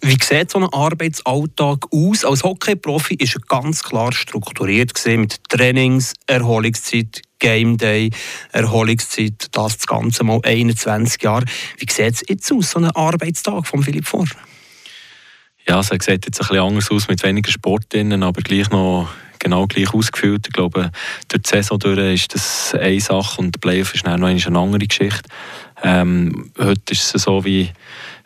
Wie 0.06 0.18
sieht 0.22 0.52
so 0.52 0.60
ein 0.60 0.66
Arbeitsalltag 0.66 1.86
aus? 1.92 2.26
Als 2.26 2.44
Hockey-Profi 2.44 3.16
ist 3.16 3.36
er 3.36 3.42
ganz 3.42 3.84
klar 3.84 4.12
strukturiert 4.14 4.92
mit 5.06 5.42
Trainings, 5.50 6.14
Erholungszeit, 6.28 7.22
Game 7.40 7.78
Day, 7.78 8.12
Erholungszeit, 8.54 9.48
das 9.52 9.78
das 9.78 9.88
Ganze 9.88 10.24
mal 10.24 10.40
21 10.44 11.22
Jahre. 11.22 11.46
Wie 11.78 11.92
sieht 11.92 12.16
es 12.16 12.24
jetzt 12.28 12.52
aus, 12.52 12.72
so 12.72 12.80
ein 12.80 12.92
Arbeitstag 12.92 13.68
von 13.68 13.84
Philipp 13.84 14.06
Vor? 14.06 14.26
Ja, 15.68 15.80
es 15.80 15.88
sieht 15.88 16.08
jetzt 16.08 16.28
ein 16.28 16.48
bisschen 16.48 16.60
anders 16.60 16.92
aus 16.92 17.08
mit 17.08 17.24
weniger 17.24 17.52
Sport 17.52 17.92
drinnen, 17.94 18.24
aber 18.24 18.42
gleich 18.42 18.70
noch 18.70 19.10
genau 19.44 19.68
gleich 19.68 19.94
ausgefüllt. 19.94 20.48
Ich 20.48 20.54
glaube, 20.54 20.92
durch 21.28 21.44
die 21.44 21.50
Saison 21.50 21.78
durch 21.78 22.14
ist 22.14 22.34
das 22.34 22.74
eine 22.74 23.00
Sache 23.00 23.42
und 23.42 23.54
der 23.54 23.60
Playoff 23.60 23.94
ist 23.94 24.08
dann 24.08 24.22
noch 24.22 24.28
eine 24.28 24.60
andere 24.60 24.88
Geschichte. 24.88 25.30
Ähm, 25.84 26.52
heute 26.58 26.94
ist 26.94 27.14
es 27.14 27.24
so 27.24 27.44
wie, 27.44 27.70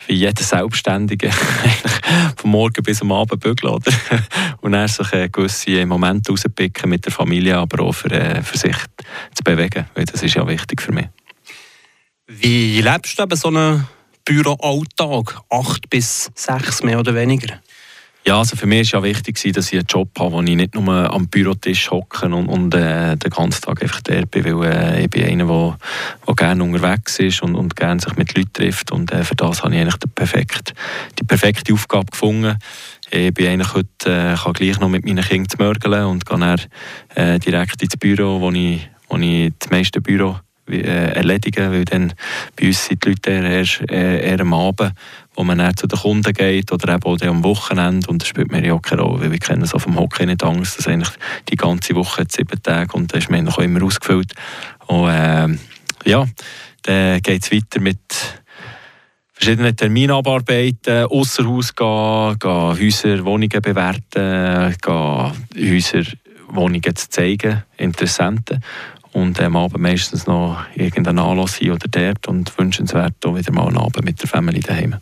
wie 0.06 0.13
jeder 0.13 0.44
Selbstständige 0.44 1.32
vom 2.36 2.51
Morgen 2.51 2.84
bis 2.84 3.01
am 3.01 3.12
Abend 3.12 3.41
bügeln, 3.41 3.74
oder? 3.74 3.91
Und 4.62 4.74
dann 4.74 4.88
sich 4.88 5.12
äh, 5.13 5.27
gewisse 5.29 5.86
Momente 5.88 6.32
rauspicken 6.32 6.89
mit 6.89 7.06
der 7.06 7.12
Familie, 7.12 7.58
aber 7.58 7.84
auch 7.84 7.94
für, 7.94 8.12
äh, 8.12 8.44
für 8.44 8.58
sich 8.58 8.75
zu 9.34 9.44
bewegen, 9.44 9.86
weil 9.96 10.06
das 10.06 10.22
ist 10.22 10.36
ja 10.36 10.48
wichtig 10.48 10.82
für 10.82 10.91
mich. 10.91 11.08
Wie 12.27 12.79
lebst 12.82 13.17
du 13.17 13.24
eben 13.24 13.36
so 13.36 13.48
einen 13.48 13.88
Büroalltag? 14.27 15.39
Acht 15.50 15.89
bis 15.89 16.29
sechs 16.36 16.84
mehr 16.84 17.00
oder 17.00 17.15
weniger? 17.15 17.62
Ja, 18.25 18.39
also 18.39 18.57
für 18.57 18.65
mich 18.65 18.91
war 18.91 19.00
ja 19.00 19.15
wichtig, 19.15 19.41
dass 19.53 19.72
ich 19.72 19.79
einen 19.79 19.88
Job 19.88 20.10
habe, 20.19 20.34
wo 20.34 20.41
ich 20.41 20.53
nicht 20.53 20.75
nur 20.75 21.13
am 21.13 21.29
Bürotisch 21.29 21.89
hocke 21.89 22.25
und, 22.25 22.50
und 22.50 22.75
äh, 22.75 23.15
den 23.15 23.31
ganzen 23.31 23.62
Tag 23.62 23.81
einfach 23.81 24.01
der 24.01 24.25
bin, 24.25 24.43
weil 24.43 24.69
äh, 24.69 25.03
ich 25.05 25.10
bin 25.10 25.24
einer, 25.24 25.46
der, 25.46 25.77
der 26.27 26.36
gerne 26.36 26.62
unterwegs 26.62 27.19
ist 27.19 27.41
und, 27.41 27.55
und 27.55 27.77
gerne 27.77 28.01
sich 28.01 28.17
mit 28.17 28.36
Leuten 28.36 28.51
trifft 28.51 28.91
und 28.91 29.13
äh, 29.13 29.24
für 29.24 29.36
das 29.36 29.63
habe 29.63 29.74
ich 29.74 29.79
eigentlich 29.79 29.96
die 29.96 30.10
perfekte, 30.10 30.74
die 31.17 31.24
perfekte 31.24 31.72
Aufgabe 31.72 32.12
gefunden. 32.12 32.57
Ich 33.10 33.34
bin 33.34 33.48
eigentlich 33.48 33.74
heute, 33.74 33.88
äh, 34.07 34.36
kann 34.36 34.51
gleich 34.51 34.77
noch 34.81 34.89
mit 34.89 35.05
meinen 35.05 35.24
Kindern 35.24 35.48
zu 35.48 35.55
mörgeln 35.57 36.03
und 36.03 36.25
gehe 36.25 36.38
dann 36.38 36.60
äh, 37.15 37.39
direkt 37.39 37.81
ins 37.81 37.96
Büro, 37.96 38.41
wo 38.41 38.51
ich, 38.51 38.89
wo 39.07 39.15
ich 39.15 39.53
das 39.57 39.69
meiste 39.69 40.01
Büro 40.01 40.36
erledigen, 40.68 41.72
weil 41.72 41.86
dann 41.86 42.14
bei 42.56 42.68
uns 42.68 42.86
sind 42.86 43.04
die 43.04 43.10
Leute 43.10 43.32
eher, 43.32 43.44
erst, 43.44 43.82
äh, 43.90 44.30
eher 44.30 44.42
am 44.42 44.54
Abend, 44.54 44.94
wo 45.36 45.44
man 45.44 45.58
dann 45.60 45.76
zu 45.76 45.88
den 45.88 46.00
Kunden 46.00 46.34
geht 46.34 46.72
oder 46.72 46.96
eben 46.96 47.04
auch 47.04 47.22
am 47.22 47.44
Wochenende 47.44 48.10
und 48.10 48.22
das 48.22 48.30
spielt 48.30 48.52
mir 48.52 48.66
ja 48.66 48.74
auch 48.74 48.82
keine 48.82 49.04
Rolle, 49.04 49.22
weil 49.22 49.32
wir 49.32 49.40
kennen 49.40 49.66
so 49.66 49.80
vom 49.80 49.98
Hockey 49.98 50.26
nicht 50.26 50.44
anders, 50.44 50.76
dass 50.76 50.88
eigentlich 50.88 51.14
die 51.50 51.56
ganze 51.56 51.96
Woche 51.96 52.26
sieben 52.30 52.62
Tage 52.62 52.94
und 52.94 53.14
da 53.14 53.18
ist 53.18 53.30
man 53.30 53.46
noch 53.46 53.60
immer 53.60 53.84
ausgefüllt. 53.84 54.34
Und 54.88 55.10
äh, 55.10 55.48
ja, 56.06 56.26
dann 56.84 57.22
geht 57.22 57.44
es 57.44 57.52
weiter 57.52 57.80
mit 57.80 58.00
verschiedene 59.34 59.76
Termine 59.76 60.16
abarbeiten, 60.16 61.06
ausser 61.06 61.46
Haus 61.46 61.76
gehen, 61.76 62.40
gehen 62.40 62.80
Häuser, 62.80 63.24
Wohnungen 63.24 63.62
bewerten, 63.62 64.76
gehen 64.82 65.74
Häuser, 65.74 66.04
Wohnungen 66.50 66.96
zu 66.96 67.10
zeigen, 67.10 67.64
Interessenten 67.78 68.64
und 69.18 69.42
am 69.42 69.56
Abend 69.56 69.82
meistens 69.82 70.28
noch 70.28 70.64
irgendeinen 70.76 71.18
Anlass 71.18 71.56
hier 71.56 71.74
oder 71.74 71.88
dort 71.90 72.28
und 72.28 72.56
wünschenswert 72.56 73.16
auch 73.26 73.36
wieder 73.36 73.52
mal 73.52 73.68
einen 73.68 73.78
Abend 73.78 74.06
mit 74.06 74.22
der 74.22 74.30
Familie 74.30 74.62
daheim. 74.62 74.98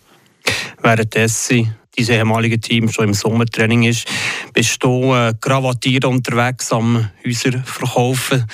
Währenddessen 0.82 1.76
dein 1.98 2.08
ehemalige 2.08 2.58
Team 2.58 2.90
schon 2.90 3.10
im 3.10 3.14
Sommertraining 3.14 3.84
ist, 3.84 4.08
bist 4.54 4.82
du 4.82 5.14
äh, 5.14 5.34
gravatiert 5.42 6.06
unterwegs 6.06 6.72
am 6.72 7.10
Häuser 7.26 7.60
verkaufen. 7.66 8.46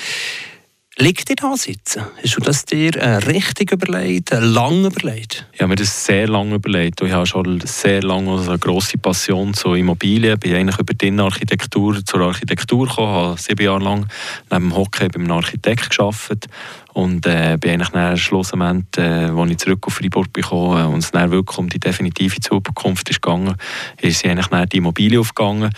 Liegt 0.98 1.30
dir 1.30 1.36
da 1.36 1.56
sitzen? 1.56 2.04
Hast 2.22 2.36
du 2.36 2.42
das 2.42 2.66
dir 2.66 2.94
äh, 2.98 3.16
richtig 3.16 3.72
überlegt, 3.72 4.34
äh, 4.34 4.40
lang 4.40 4.84
überlegt? 4.84 5.48
Ich 5.54 5.62
habe 5.62 5.70
mir 5.70 5.76
das 5.78 6.06
sehr 6.06 6.28
lange 6.28 6.56
überlegt. 6.56 7.02
Ich 7.02 7.14
habe 7.14 7.26
schon 7.26 7.62
sehr 7.62 8.04
lange 8.04 8.42
eine 8.42 8.60
grosse 8.60 8.98
Passion 8.98 9.54
zu 9.54 9.74
Immobilien. 9.74 10.34
Ich 10.34 10.40
bin 10.42 10.54
eigentlich 10.54 10.80
über 10.80 10.94
die 10.94 11.08
Innenarchitektur 11.08 12.06
zur 12.06 12.20
Architektur 12.20 12.88
gekommen, 12.88 13.14
habe 13.14 13.42
sieben 13.42 13.64
Jahre 13.64 13.82
lang 13.82 14.08
neben 14.52 14.70
dem 14.70 14.76
Hockey 14.76 15.08
beim 15.08 15.32
Architekt 15.32 15.96
gearbeitet 15.96 16.48
und 16.94 17.26
äh, 17.26 17.58
bin 17.58 17.72
eigentlich 17.72 17.90
dann 17.90 18.18
schlussendlich, 18.18 18.98
äh, 18.98 19.32
als 19.32 19.52
ich 19.52 19.58
zurück 19.60 19.88
auf 19.88 19.94
Freiburg 19.94 20.34
bekommen 20.34 20.78
äh, 20.78 20.94
und 20.94 21.00
es 21.00 21.12
dann 21.12 21.32
wirklich 21.32 21.58
um 21.58 21.70
die 21.70 21.80
definitive 21.80 22.42
Zukunft 22.42 23.10
ist 23.10 23.22
gegangen, 23.22 23.56
ist 24.02 24.26
eigentlich 24.26 24.48
dann 24.48 24.68
die 24.68 24.78
Immobilie 24.78 25.22
aufgegangen. 25.22 25.72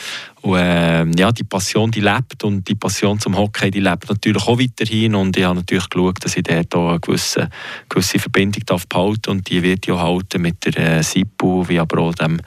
Und 0.43 0.57
äh, 0.57 1.05
ja, 1.17 1.31
die 1.31 1.45
Passion, 1.45 1.89
die 1.89 2.01
lebt 2.01 2.43
und 2.43 2.67
die 2.67 2.75
Passion 2.75 3.17
zum 3.17 3.37
Hockey, 3.37 3.71
die 3.71 3.79
lebt 3.79 4.09
natürlich 4.09 4.45
auch 4.45 4.59
weiterhin 4.59 5.15
und 5.15 5.37
ich 5.37 5.45
habe 5.45 5.55
natürlich 5.55 5.87
geschaut, 5.89 6.17
dass 6.21 6.35
ich 6.35 6.43
dort 6.43 6.75
auch 6.75 6.89
eine 6.89 6.99
gewisse, 6.99 7.49
gewisse 7.87 8.19
Verbindung 8.19 8.61
darf 8.65 8.85
behalten 8.85 9.29
und 9.31 9.49
die 9.49 9.63
wird 9.63 9.87
ja 9.87 9.97
halten 9.97 10.41
mit 10.41 10.65
der 10.65 10.97
äh, 10.97 11.01
SIPU, 11.01 11.69
wie 11.69 11.79
aber 11.79 12.01
auch 12.01 12.13
dem 12.15 12.41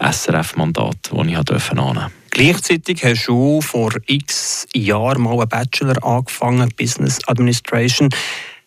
SRF-Mandat, 0.00 0.96
das 1.04 1.12
ich 1.12 1.18
annehmen 1.18 1.44
durfte. 1.44 2.10
Gleichzeitig 2.30 3.04
hast 3.04 3.28
du 3.28 3.60
vor 3.60 3.92
x 4.06 4.66
Jahren 4.74 5.22
mal 5.22 5.38
einen 5.38 5.48
Bachelor 5.48 6.04
angefangen, 6.04 6.68
Business 6.76 7.20
Administration. 7.28 8.10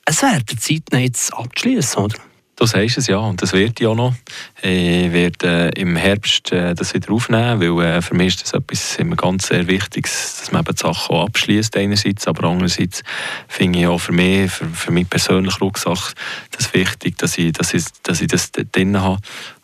Es 0.06 0.22
wäre 0.22 0.42
der 0.42 0.58
Zeit, 0.58 0.84
jetzt 0.94 1.34
abzuschließen, 1.34 2.02
oder? 2.02 2.16
Du 2.60 2.66
sagst 2.66 2.98
es 2.98 3.08
ja, 3.08 3.20
und 3.20 3.42
das 3.42 3.54
wird 3.54 3.80
ja 3.80 3.96
noch. 3.96 4.14
Ich 4.62 5.14
werde 5.14 5.72
äh, 5.74 5.82
im 5.82 5.96
Herbst 5.96 6.52
äh, 6.52 6.76
das 6.76 6.94
wieder 6.94 7.10
aufnehmen, 7.14 7.62
weil 7.62 7.86
äh, 7.86 8.02
für 8.02 8.16
mich 8.16 8.36
ist 8.36 8.44
das 8.44 8.54
etwas 8.54 8.98
immer 8.98 9.16
ganz 9.16 9.48
sehr 9.48 9.66
Wichtiges, 9.68 10.40
dass 10.42 10.52
man 10.52 10.64
eben 10.64 10.76
die 10.76 10.82
Sachen 10.82 11.16
abschließt 11.16 11.78
einerseits, 11.78 12.28
aber 12.28 12.50
andererseits 12.50 13.02
finde 13.48 13.80
ich 13.80 13.88
auch 13.88 14.00
für 14.00 14.12
mich, 14.12 14.52
für, 14.52 14.66
für 14.66 14.92
mich 14.92 15.10
persönlich 15.10 15.62
Rucksack, 15.62 16.14
das 16.52 16.74
wichtig, 16.74 17.18
dass 17.18 17.38
ich, 17.38 17.54
dass 17.54 17.74
ich, 17.74 17.86
dass 18.04 18.20
ich 18.20 18.28
das 18.28 18.52
drin 18.52 19.00
habe 19.00 19.22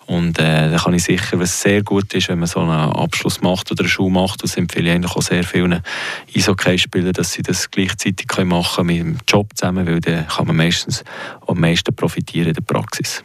und 0.08 0.38
äh, 0.38 0.70
da 0.70 0.78
kann 0.78 0.94
ich 0.94 1.04
sicher, 1.04 1.40
was 1.40 1.62
sehr 1.62 1.82
gut 1.82 2.14
ist, 2.14 2.30
wenn 2.30 2.38
man 2.38 2.48
so 2.48 2.60
einen 2.60 2.72
Abschluss 2.72 3.42
macht 3.42 3.72
oder 3.72 3.82
eine 3.82 3.90
Schule 3.90 4.12
macht, 4.12 4.44
das 4.44 4.56
empfehle 4.56 4.90
ich 4.90 4.96
eigentlich 4.96 5.16
auch 5.16 5.22
sehr 5.22 5.44
vielen 5.44 5.82
Eishockey-Spielern, 6.36 7.14
dass 7.14 7.34
sie 7.34 7.42
das 7.42 7.72
gleichzeitig 7.72 8.28
können 8.28 8.50
machen 8.50 8.86
mit 8.86 9.00
dem 9.00 9.18
Job 9.28 9.50
zusammen, 9.56 9.88
weil 9.88 10.00
dann 10.02 10.28
kann 10.28 10.46
man 10.46 10.58
meistens 10.58 11.04
am 11.48 11.60
meisten 11.60 11.96
profitieren 11.96 12.50
in 12.50 12.54
der 12.54 12.62
Praxis. 12.62 13.24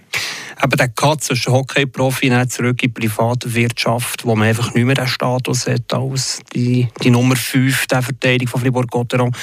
Aber 0.56 0.76
der 0.76 0.88
Cut 0.88 1.22
zwischen 1.22 1.52
Hockey-Profi 1.52 2.30
und 2.30 2.52
zurück 2.52 2.82
in 2.82 2.92
die 2.92 3.08
private 3.08 3.54
Wirtschaft, 3.54 4.24
wo 4.24 4.34
man 4.34 4.48
einfach 4.48 4.74
nicht 4.74 4.84
mehr 4.84 4.94
den 4.94 5.06
Status 5.06 5.66
hat 5.66 5.92
als 5.92 6.40
die, 6.54 6.88
die 7.02 7.10
Nummer 7.10 7.36
5 7.36 7.86
der 7.86 8.02
Verteidigung 8.02 8.48
von 8.48 8.60
Fribourg-Gotteron. 8.60 9.34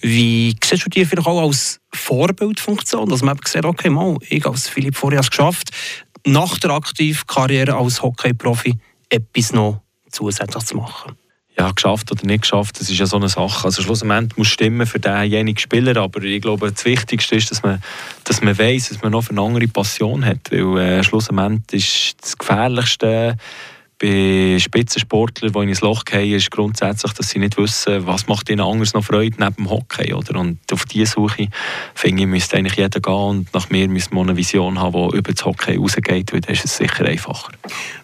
Wie 0.00 0.54
siehst 0.64 0.84
du 0.84 0.90
die 0.90 1.04
vielleicht 1.04 1.28
auch 1.28 1.42
als 1.42 1.80
Vorbildfunktion, 1.92 3.08
dass 3.08 3.22
man 3.22 3.36
eben 3.36 3.46
sieht, 3.46 3.64
okay, 3.64 3.88
mal, 3.88 4.16
ich 4.28 4.44
als 4.46 4.68
Philipp 4.68 4.96
vorher 4.96 5.22
geschafft, 5.22 5.70
nach 6.28 6.58
der 6.58 6.70
aktiven 6.70 7.26
Karriere 7.26 7.76
als 7.76 8.02
Hockey-Profi 8.02 8.78
etwas 9.08 9.52
noch 9.52 9.80
zusätzlich 10.10 10.64
zu 10.64 10.76
machen? 10.76 11.16
ja, 11.58 11.72
geschafft 11.72 12.12
oder 12.12 12.24
nicht 12.24 12.42
geschafft, 12.42 12.80
das 12.80 12.88
ist 12.88 12.98
ja 12.98 13.06
so 13.06 13.16
eine 13.16 13.28
Sache. 13.28 13.64
Also 13.64 13.82
schlussendlich 13.82 14.36
muss 14.38 14.46
stimmen 14.46 14.86
für 14.86 15.00
denjenigen 15.00 15.58
Spieler, 15.58 15.96
aber 15.96 16.22
ich 16.22 16.40
glaube, 16.40 16.70
das 16.70 16.84
Wichtigste 16.84 17.34
ist, 17.34 17.50
dass 17.50 17.62
man, 17.62 17.82
dass 18.24 18.40
man 18.42 18.56
weiss, 18.58 18.90
dass 18.90 19.02
man 19.02 19.10
noch 19.12 19.28
eine 19.28 19.40
andere 19.40 19.66
Passion 19.66 20.24
hat, 20.24 20.52
weil 20.52 20.78
äh, 20.78 21.02
schlussendlich 21.02 22.12
ist 22.12 22.22
das 22.22 22.38
Gefährlichste, 22.38 23.36
bei 23.98 24.58
Spitzensportlern, 24.58 25.52
die 25.52 25.70
ins 25.70 25.80
Loch 25.80 26.04
fallen, 26.08 26.32
ist 26.32 26.50
grundsätzlich, 26.50 27.12
dass 27.12 27.30
sie 27.30 27.40
nicht 27.40 27.56
wissen, 27.58 28.06
was 28.06 28.28
macht 28.28 28.48
ihnen 28.48 28.60
anders 28.60 28.94
noch 28.94 29.04
Freude 29.04 29.36
neben 29.38 29.56
dem 29.56 29.70
Hockey. 29.70 30.14
Oder? 30.14 30.38
Und 30.38 30.60
auf 30.72 30.84
diese 30.84 31.06
Suche, 31.06 31.48
finde 31.94 32.22
ich, 32.22 32.28
müsste 32.28 32.56
eigentlich 32.56 32.76
jeder 32.76 33.00
gehen 33.00 33.12
und 33.12 33.54
nach 33.54 33.70
mir 33.70 33.88
müsste 33.88 34.14
man 34.14 34.28
eine 34.28 34.36
Vision 34.36 34.78
haben, 34.78 35.10
die 35.10 35.16
über 35.16 35.32
das 35.32 35.44
Hockey 35.44 35.76
rausgeht, 35.76 36.32
weil 36.32 36.40
dann 36.40 36.54
ist 36.54 36.64
es 36.64 36.76
sicher 36.76 37.04
einfacher. 37.04 37.52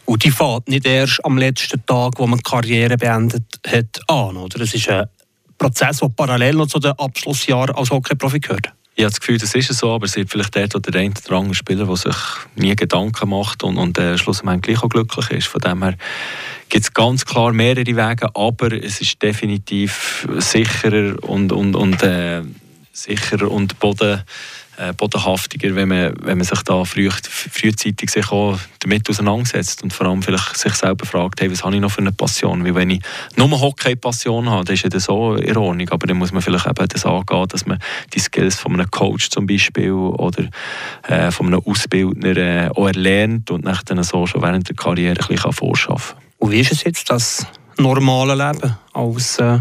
Und 0.04 0.24
die 0.24 0.30
fährt 0.30 0.68
nicht 0.68 0.84
erst 0.84 1.24
am 1.24 1.38
letzten 1.38 1.84
Tag, 1.86 2.14
wo 2.18 2.26
man 2.26 2.38
die 2.38 2.50
Karriere 2.50 2.96
beendet 2.96 3.44
hat, 3.66 4.00
an, 4.08 4.36
oder? 4.36 4.60
Es 4.60 4.74
ist 4.74 4.88
ein 4.88 5.06
Prozess, 5.58 5.98
der 5.98 6.08
parallel 6.08 6.56
noch 6.56 6.66
zu 6.66 6.80
den 6.80 6.92
Abschlussjahren 6.92 7.75
als 7.76 7.90
Hockeyprofi 7.90 8.40
gehört. 8.40 8.73
Ich 8.97 9.02
habe 9.02 9.11
das 9.11 9.19
Gefühl, 9.19 9.39
das 9.39 9.54
ist 9.54 9.75
so, 9.75 9.93
aber 9.93 10.04
es 10.04 10.15
gibt 10.15 10.30
vielleicht 10.30 10.54
dort 10.54 10.76
oder 10.76 10.93
der 10.93 11.00
eine 11.00 11.15
oder 11.26 11.37
andere 11.37 11.54
Spieler, 11.54 11.85
der 11.85 11.97
sich 11.97 12.17
nie 12.54 12.76
Gedanken 12.76 13.28
macht 13.28 13.65
und, 13.65 13.76
und 13.76 13.99
äh, 13.99 14.17
schlussendlich 14.17 14.76
gleich 14.76 14.85
auch 14.85 14.89
glücklich 14.89 15.30
ist. 15.30 15.49
Von 15.49 15.61
dem 15.63 15.83
her 15.83 15.97
gibt 16.69 16.85
es 16.85 16.95
ganz 16.95 17.25
klar 17.25 17.52
mehrere 17.52 17.85
Wege, 17.85 18.28
aber 18.35 18.73
es 18.73 19.00
ist 19.00 19.21
definitiv 19.21 20.28
sicherer 20.39 21.17
und, 21.25 21.50
und, 21.50 21.75
und 21.75 22.02
äh, 22.04 22.43
sicherer 22.93 23.50
und 23.50 23.80
boden 23.80 24.23
äh, 24.76 24.93
bodenhaftiger, 24.93 25.75
wenn 25.75 25.89
man, 25.89 26.15
wenn 26.23 26.39
man 26.39 26.47
sich 26.47 26.63
da 26.63 26.84
früh, 26.84 27.10
frühzeitig 27.10 28.10
sich 28.10 28.30
auch 28.30 28.58
damit 28.80 29.08
auseinandersetzt 29.08 29.82
und 29.82 29.93
vor 29.93 30.06
allem 30.06 30.23
vielleicht 30.23 30.56
sich 30.56 30.75
selber 30.75 31.06
fragt, 31.06 31.41
hey, 31.41 31.50
was 31.50 31.65
habe 31.65 31.75
ich 31.75 31.80
noch 31.80 31.91
für 31.91 32.00
eine 32.00 32.13
Passion? 32.13 32.65
Weil 32.65 32.75
wenn 32.75 32.91
ich 32.91 33.00
nur 33.37 33.47
eine 33.47 33.60
Hockey-Passion 33.60 34.50
habe, 34.50 34.65
dann 34.65 34.75
ist 34.75 34.93
das 34.93 35.04
so 35.04 35.34
in 35.34 35.56
Ordnung, 35.56 35.89
aber 35.91 36.06
dann 36.06 36.17
muss 36.17 36.32
man 36.32 36.43
vielleicht 36.43 36.67
eben 36.67 36.89
das 36.89 37.06
angehen, 37.06 37.49
dass 37.49 37.67
man 37.67 37.78
die 38.13 38.19
Skills 38.19 38.56
von 38.56 38.75
einem 38.75 38.91
Coach 38.91 39.30
zum 39.30 39.47
Beispiel 39.47 39.93
oder 39.93 40.49
äh, 41.08 41.30
von 41.30 41.47
einem 41.47 41.63
Ausbildner 41.65 42.37
äh, 42.37 42.69
auch 42.69 42.87
erlernt 42.87 43.50
und 43.50 43.65
dann 43.65 44.02
so 44.02 44.26
schon 44.26 44.43
während 44.43 44.69
der 44.69 44.76
Karriere 44.76 45.21
ein 45.21 45.26
bisschen 45.28 45.52
vorschaffen 45.52 46.17
kann. 46.17 46.25
Und 46.39 46.50
wie 46.50 46.60
ist 46.60 46.73
es 46.73 46.84
jetzt, 46.84 47.08
das 47.10 47.47
normale 47.78 48.34
Leben 48.34 48.76
als 48.93 49.39
äh 49.39 49.60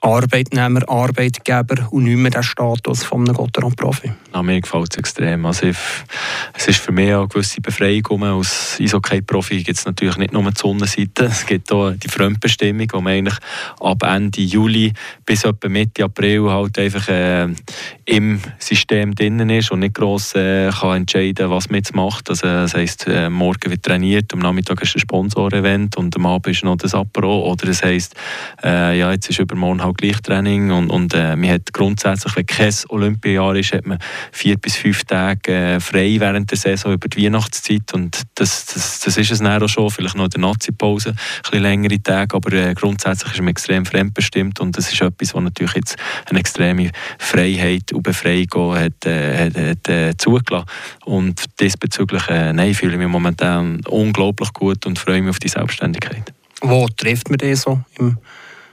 Arbeitnehmer, 0.00 0.88
Arbeitgeber 0.88 1.88
und 1.90 2.04
nicht 2.04 2.16
mehr 2.16 2.30
den 2.30 2.42
Status 2.42 3.02
von 3.02 3.24
einem 3.24 3.34
Gotteron-Profi. 3.34 4.12
Ja, 4.32 4.42
mir 4.42 4.60
gefällt 4.60 4.92
es 4.92 4.98
extrem. 4.98 5.44
Also 5.44 5.66
ich, 5.66 5.76
es 6.54 6.68
ist 6.68 6.80
für 6.80 6.92
mich 6.92 7.12
auch 7.12 7.20
eine 7.20 7.28
gewisse 7.28 7.60
Befreiung. 7.60 8.22
Als 8.22 8.78
Eishockey-Profi 8.80 9.62
gibt 9.64 9.78
es 9.78 9.84
natürlich 9.86 10.16
nicht 10.16 10.32
nur 10.32 10.44
die 10.44 10.56
Sonnenseite, 10.56 11.24
es 11.24 11.44
gibt 11.46 11.72
auch 11.72 11.90
die 11.92 12.08
Fremdbestimmung, 12.08 12.86
wo 12.92 13.00
man 13.00 13.14
eigentlich 13.14 13.38
ab 13.80 14.02
Ende 14.04 14.40
Juli 14.40 14.92
bis 15.26 15.44
etwa 15.44 15.68
Mitte 15.68 16.04
April 16.04 16.48
halt 16.48 16.78
einfach 16.78 17.08
äh, 17.08 17.48
im 18.04 18.40
System 18.58 19.14
drin 19.14 19.50
ist 19.50 19.70
und 19.70 19.80
nicht 19.80 19.94
gross 19.94 20.34
äh, 20.34 20.70
kann 20.70 20.98
entscheiden 20.98 21.50
was 21.50 21.68
man 21.68 21.76
jetzt 21.76 21.94
macht. 21.94 22.30
Also, 22.30 22.46
das 22.46 22.74
heisst, 22.74 23.06
äh, 23.06 23.28
morgen 23.28 23.70
wird 23.70 23.82
trainiert, 23.82 24.32
am 24.32 24.38
Nachmittag 24.38 24.80
ist 24.82 24.96
ein 24.96 25.00
Sponsor-Event 25.00 25.96
und 25.96 26.14
am 26.16 26.26
Abend 26.26 26.48
ist 26.48 26.64
noch 26.64 26.76
das 26.76 26.94
Apro. 26.94 27.50
Oder 27.50 27.68
es 27.68 27.82
heisst, 27.82 28.14
äh, 28.62 28.98
ja, 28.98 29.12
jetzt 29.12 29.28
ist 29.28 29.38
übermorgen 29.38 29.80
halt 29.88 29.98
gleich 29.98 30.20
Training 30.22 30.70
und, 30.70 30.90
und 30.90 31.14
äh, 31.14 31.36
man 31.36 31.50
hat 31.50 31.72
grundsätzlich, 31.72 32.36
wenn 32.36 32.46
kein 32.46 32.74
Olympiajahr 32.88 33.56
ist, 33.56 33.72
hat 33.72 33.86
man 33.86 33.98
vier 34.32 34.56
bis 34.56 34.76
fünf 34.76 35.04
Tage 35.04 35.52
äh, 35.52 35.80
frei 35.80 36.16
während 36.18 36.50
der 36.50 36.58
Saison 36.58 36.92
über 36.92 37.08
die 37.08 37.24
Weihnachtszeit 37.24 37.92
und 37.94 38.22
das, 38.34 38.66
das, 38.66 39.00
das 39.00 39.16
ist 39.16 39.30
es 39.30 39.38
dann 39.38 39.62
auch 39.62 39.68
schon, 39.68 39.90
vielleicht 39.90 40.16
noch 40.16 40.24
in 40.24 40.30
der 40.30 40.40
Nazi-Pause, 40.40 41.10
ein 41.10 41.16
bisschen 41.42 41.62
längere 41.62 42.02
Tage, 42.02 42.34
aber 42.34 42.52
äh, 42.52 42.74
grundsätzlich 42.74 43.32
ist 43.32 43.40
man 43.40 43.48
extrem 43.48 43.84
fremdbestimmt 43.84 44.60
und 44.60 44.76
das 44.76 44.92
ist 44.92 45.00
etwas, 45.00 45.34
was 45.34 45.42
natürlich 45.42 45.74
jetzt 45.74 45.96
eine 46.26 46.38
extreme 46.38 46.90
Freiheit 47.18 47.92
und 47.92 48.02
Befreiung 48.02 48.76
hat, 48.76 49.06
äh, 49.06 49.46
hat, 49.46 49.56
hat 49.56 49.88
äh, 49.88 50.16
zugelassen 50.16 50.66
und 51.04 51.44
diesbezüglich 51.60 52.28
äh, 52.28 52.52
nein, 52.52 52.74
fühle 52.74 52.92
ich 52.92 52.98
mich 52.98 53.08
momentan 53.08 53.80
unglaublich 53.86 54.52
gut 54.52 54.86
und 54.86 54.98
freue 54.98 55.22
mich 55.22 55.30
auf 55.30 55.38
die 55.38 55.48
Selbstständigkeit. 55.48 56.32
Wo 56.60 56.88
trifft 56.88 57.30
man 57.30 57.38
das 57.38 57.62
so 57.62 57.80
im 57.98 58.18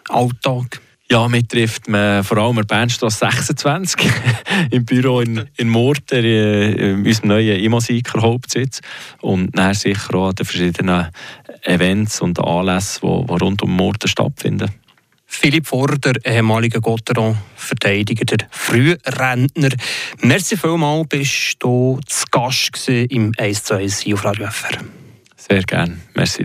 Alltag? 0.10 0.82
Ja, 1.12 1.28
mich 1.28 1.48
trifft 1.48 1.88
man 1.88 2.24
vor 2.24 2.38
allem 2.38 2.58
in 2.58 2.66
Bernstrasse 2.66 3.28
26 3.32 4.02
im 4.72 4.86
Büro 4.86 5.22
in, 5.22 5.48
in 5.56 5.70
Murter, 5.70 6.24
in 6.24 7.06
unserem 7.06 7.30
neuen 7.30 7.60
Imosiker 7.60 8.22
Hauptsitz. 8.22 8.82
Und 9.22 9.58
dann 9.58 9.76
sicher 9.76 10.16
auch 10.16 10.30
an 10.30 10.36
den 10.36 10.46
verschiedenen 10.46 11.10
Events 11.62 12.22
und 12.22 12.40
Anlässen, 12.40 13.02
die, 13.04 13.26
die 13.28 13.34
rund 13.34 13.62
um 13.62 13.76
Murter 13.76 14.08
stattfinden. 14.08 14.72
Philipp 15.28 15.68
Vorer, 15.68 15.98
der 15.98 16.26
ehemalige 16.26 16.82
Gotteron-Verteidiger, 16.82 18.26
der 18.26 18.48
Frührentner. 18.50 19.70
Merci 20.22 20.58
vielmals, 20.58 21.08
bist 21.10 21.58
du 21.60 22.00
zu 22.06 22.26
Gast 22.32 22.90
im 22.90 23.32
1 23.38 23.64
zu 23.64 23.76
1 23.76 24.06
auf 24.12 24.24
Radio 24.24 24.48
FR. 24.48 24.80
Sehr 25.36 25.62
gerne. 25.64 25.98
Merci. 26.16 26.44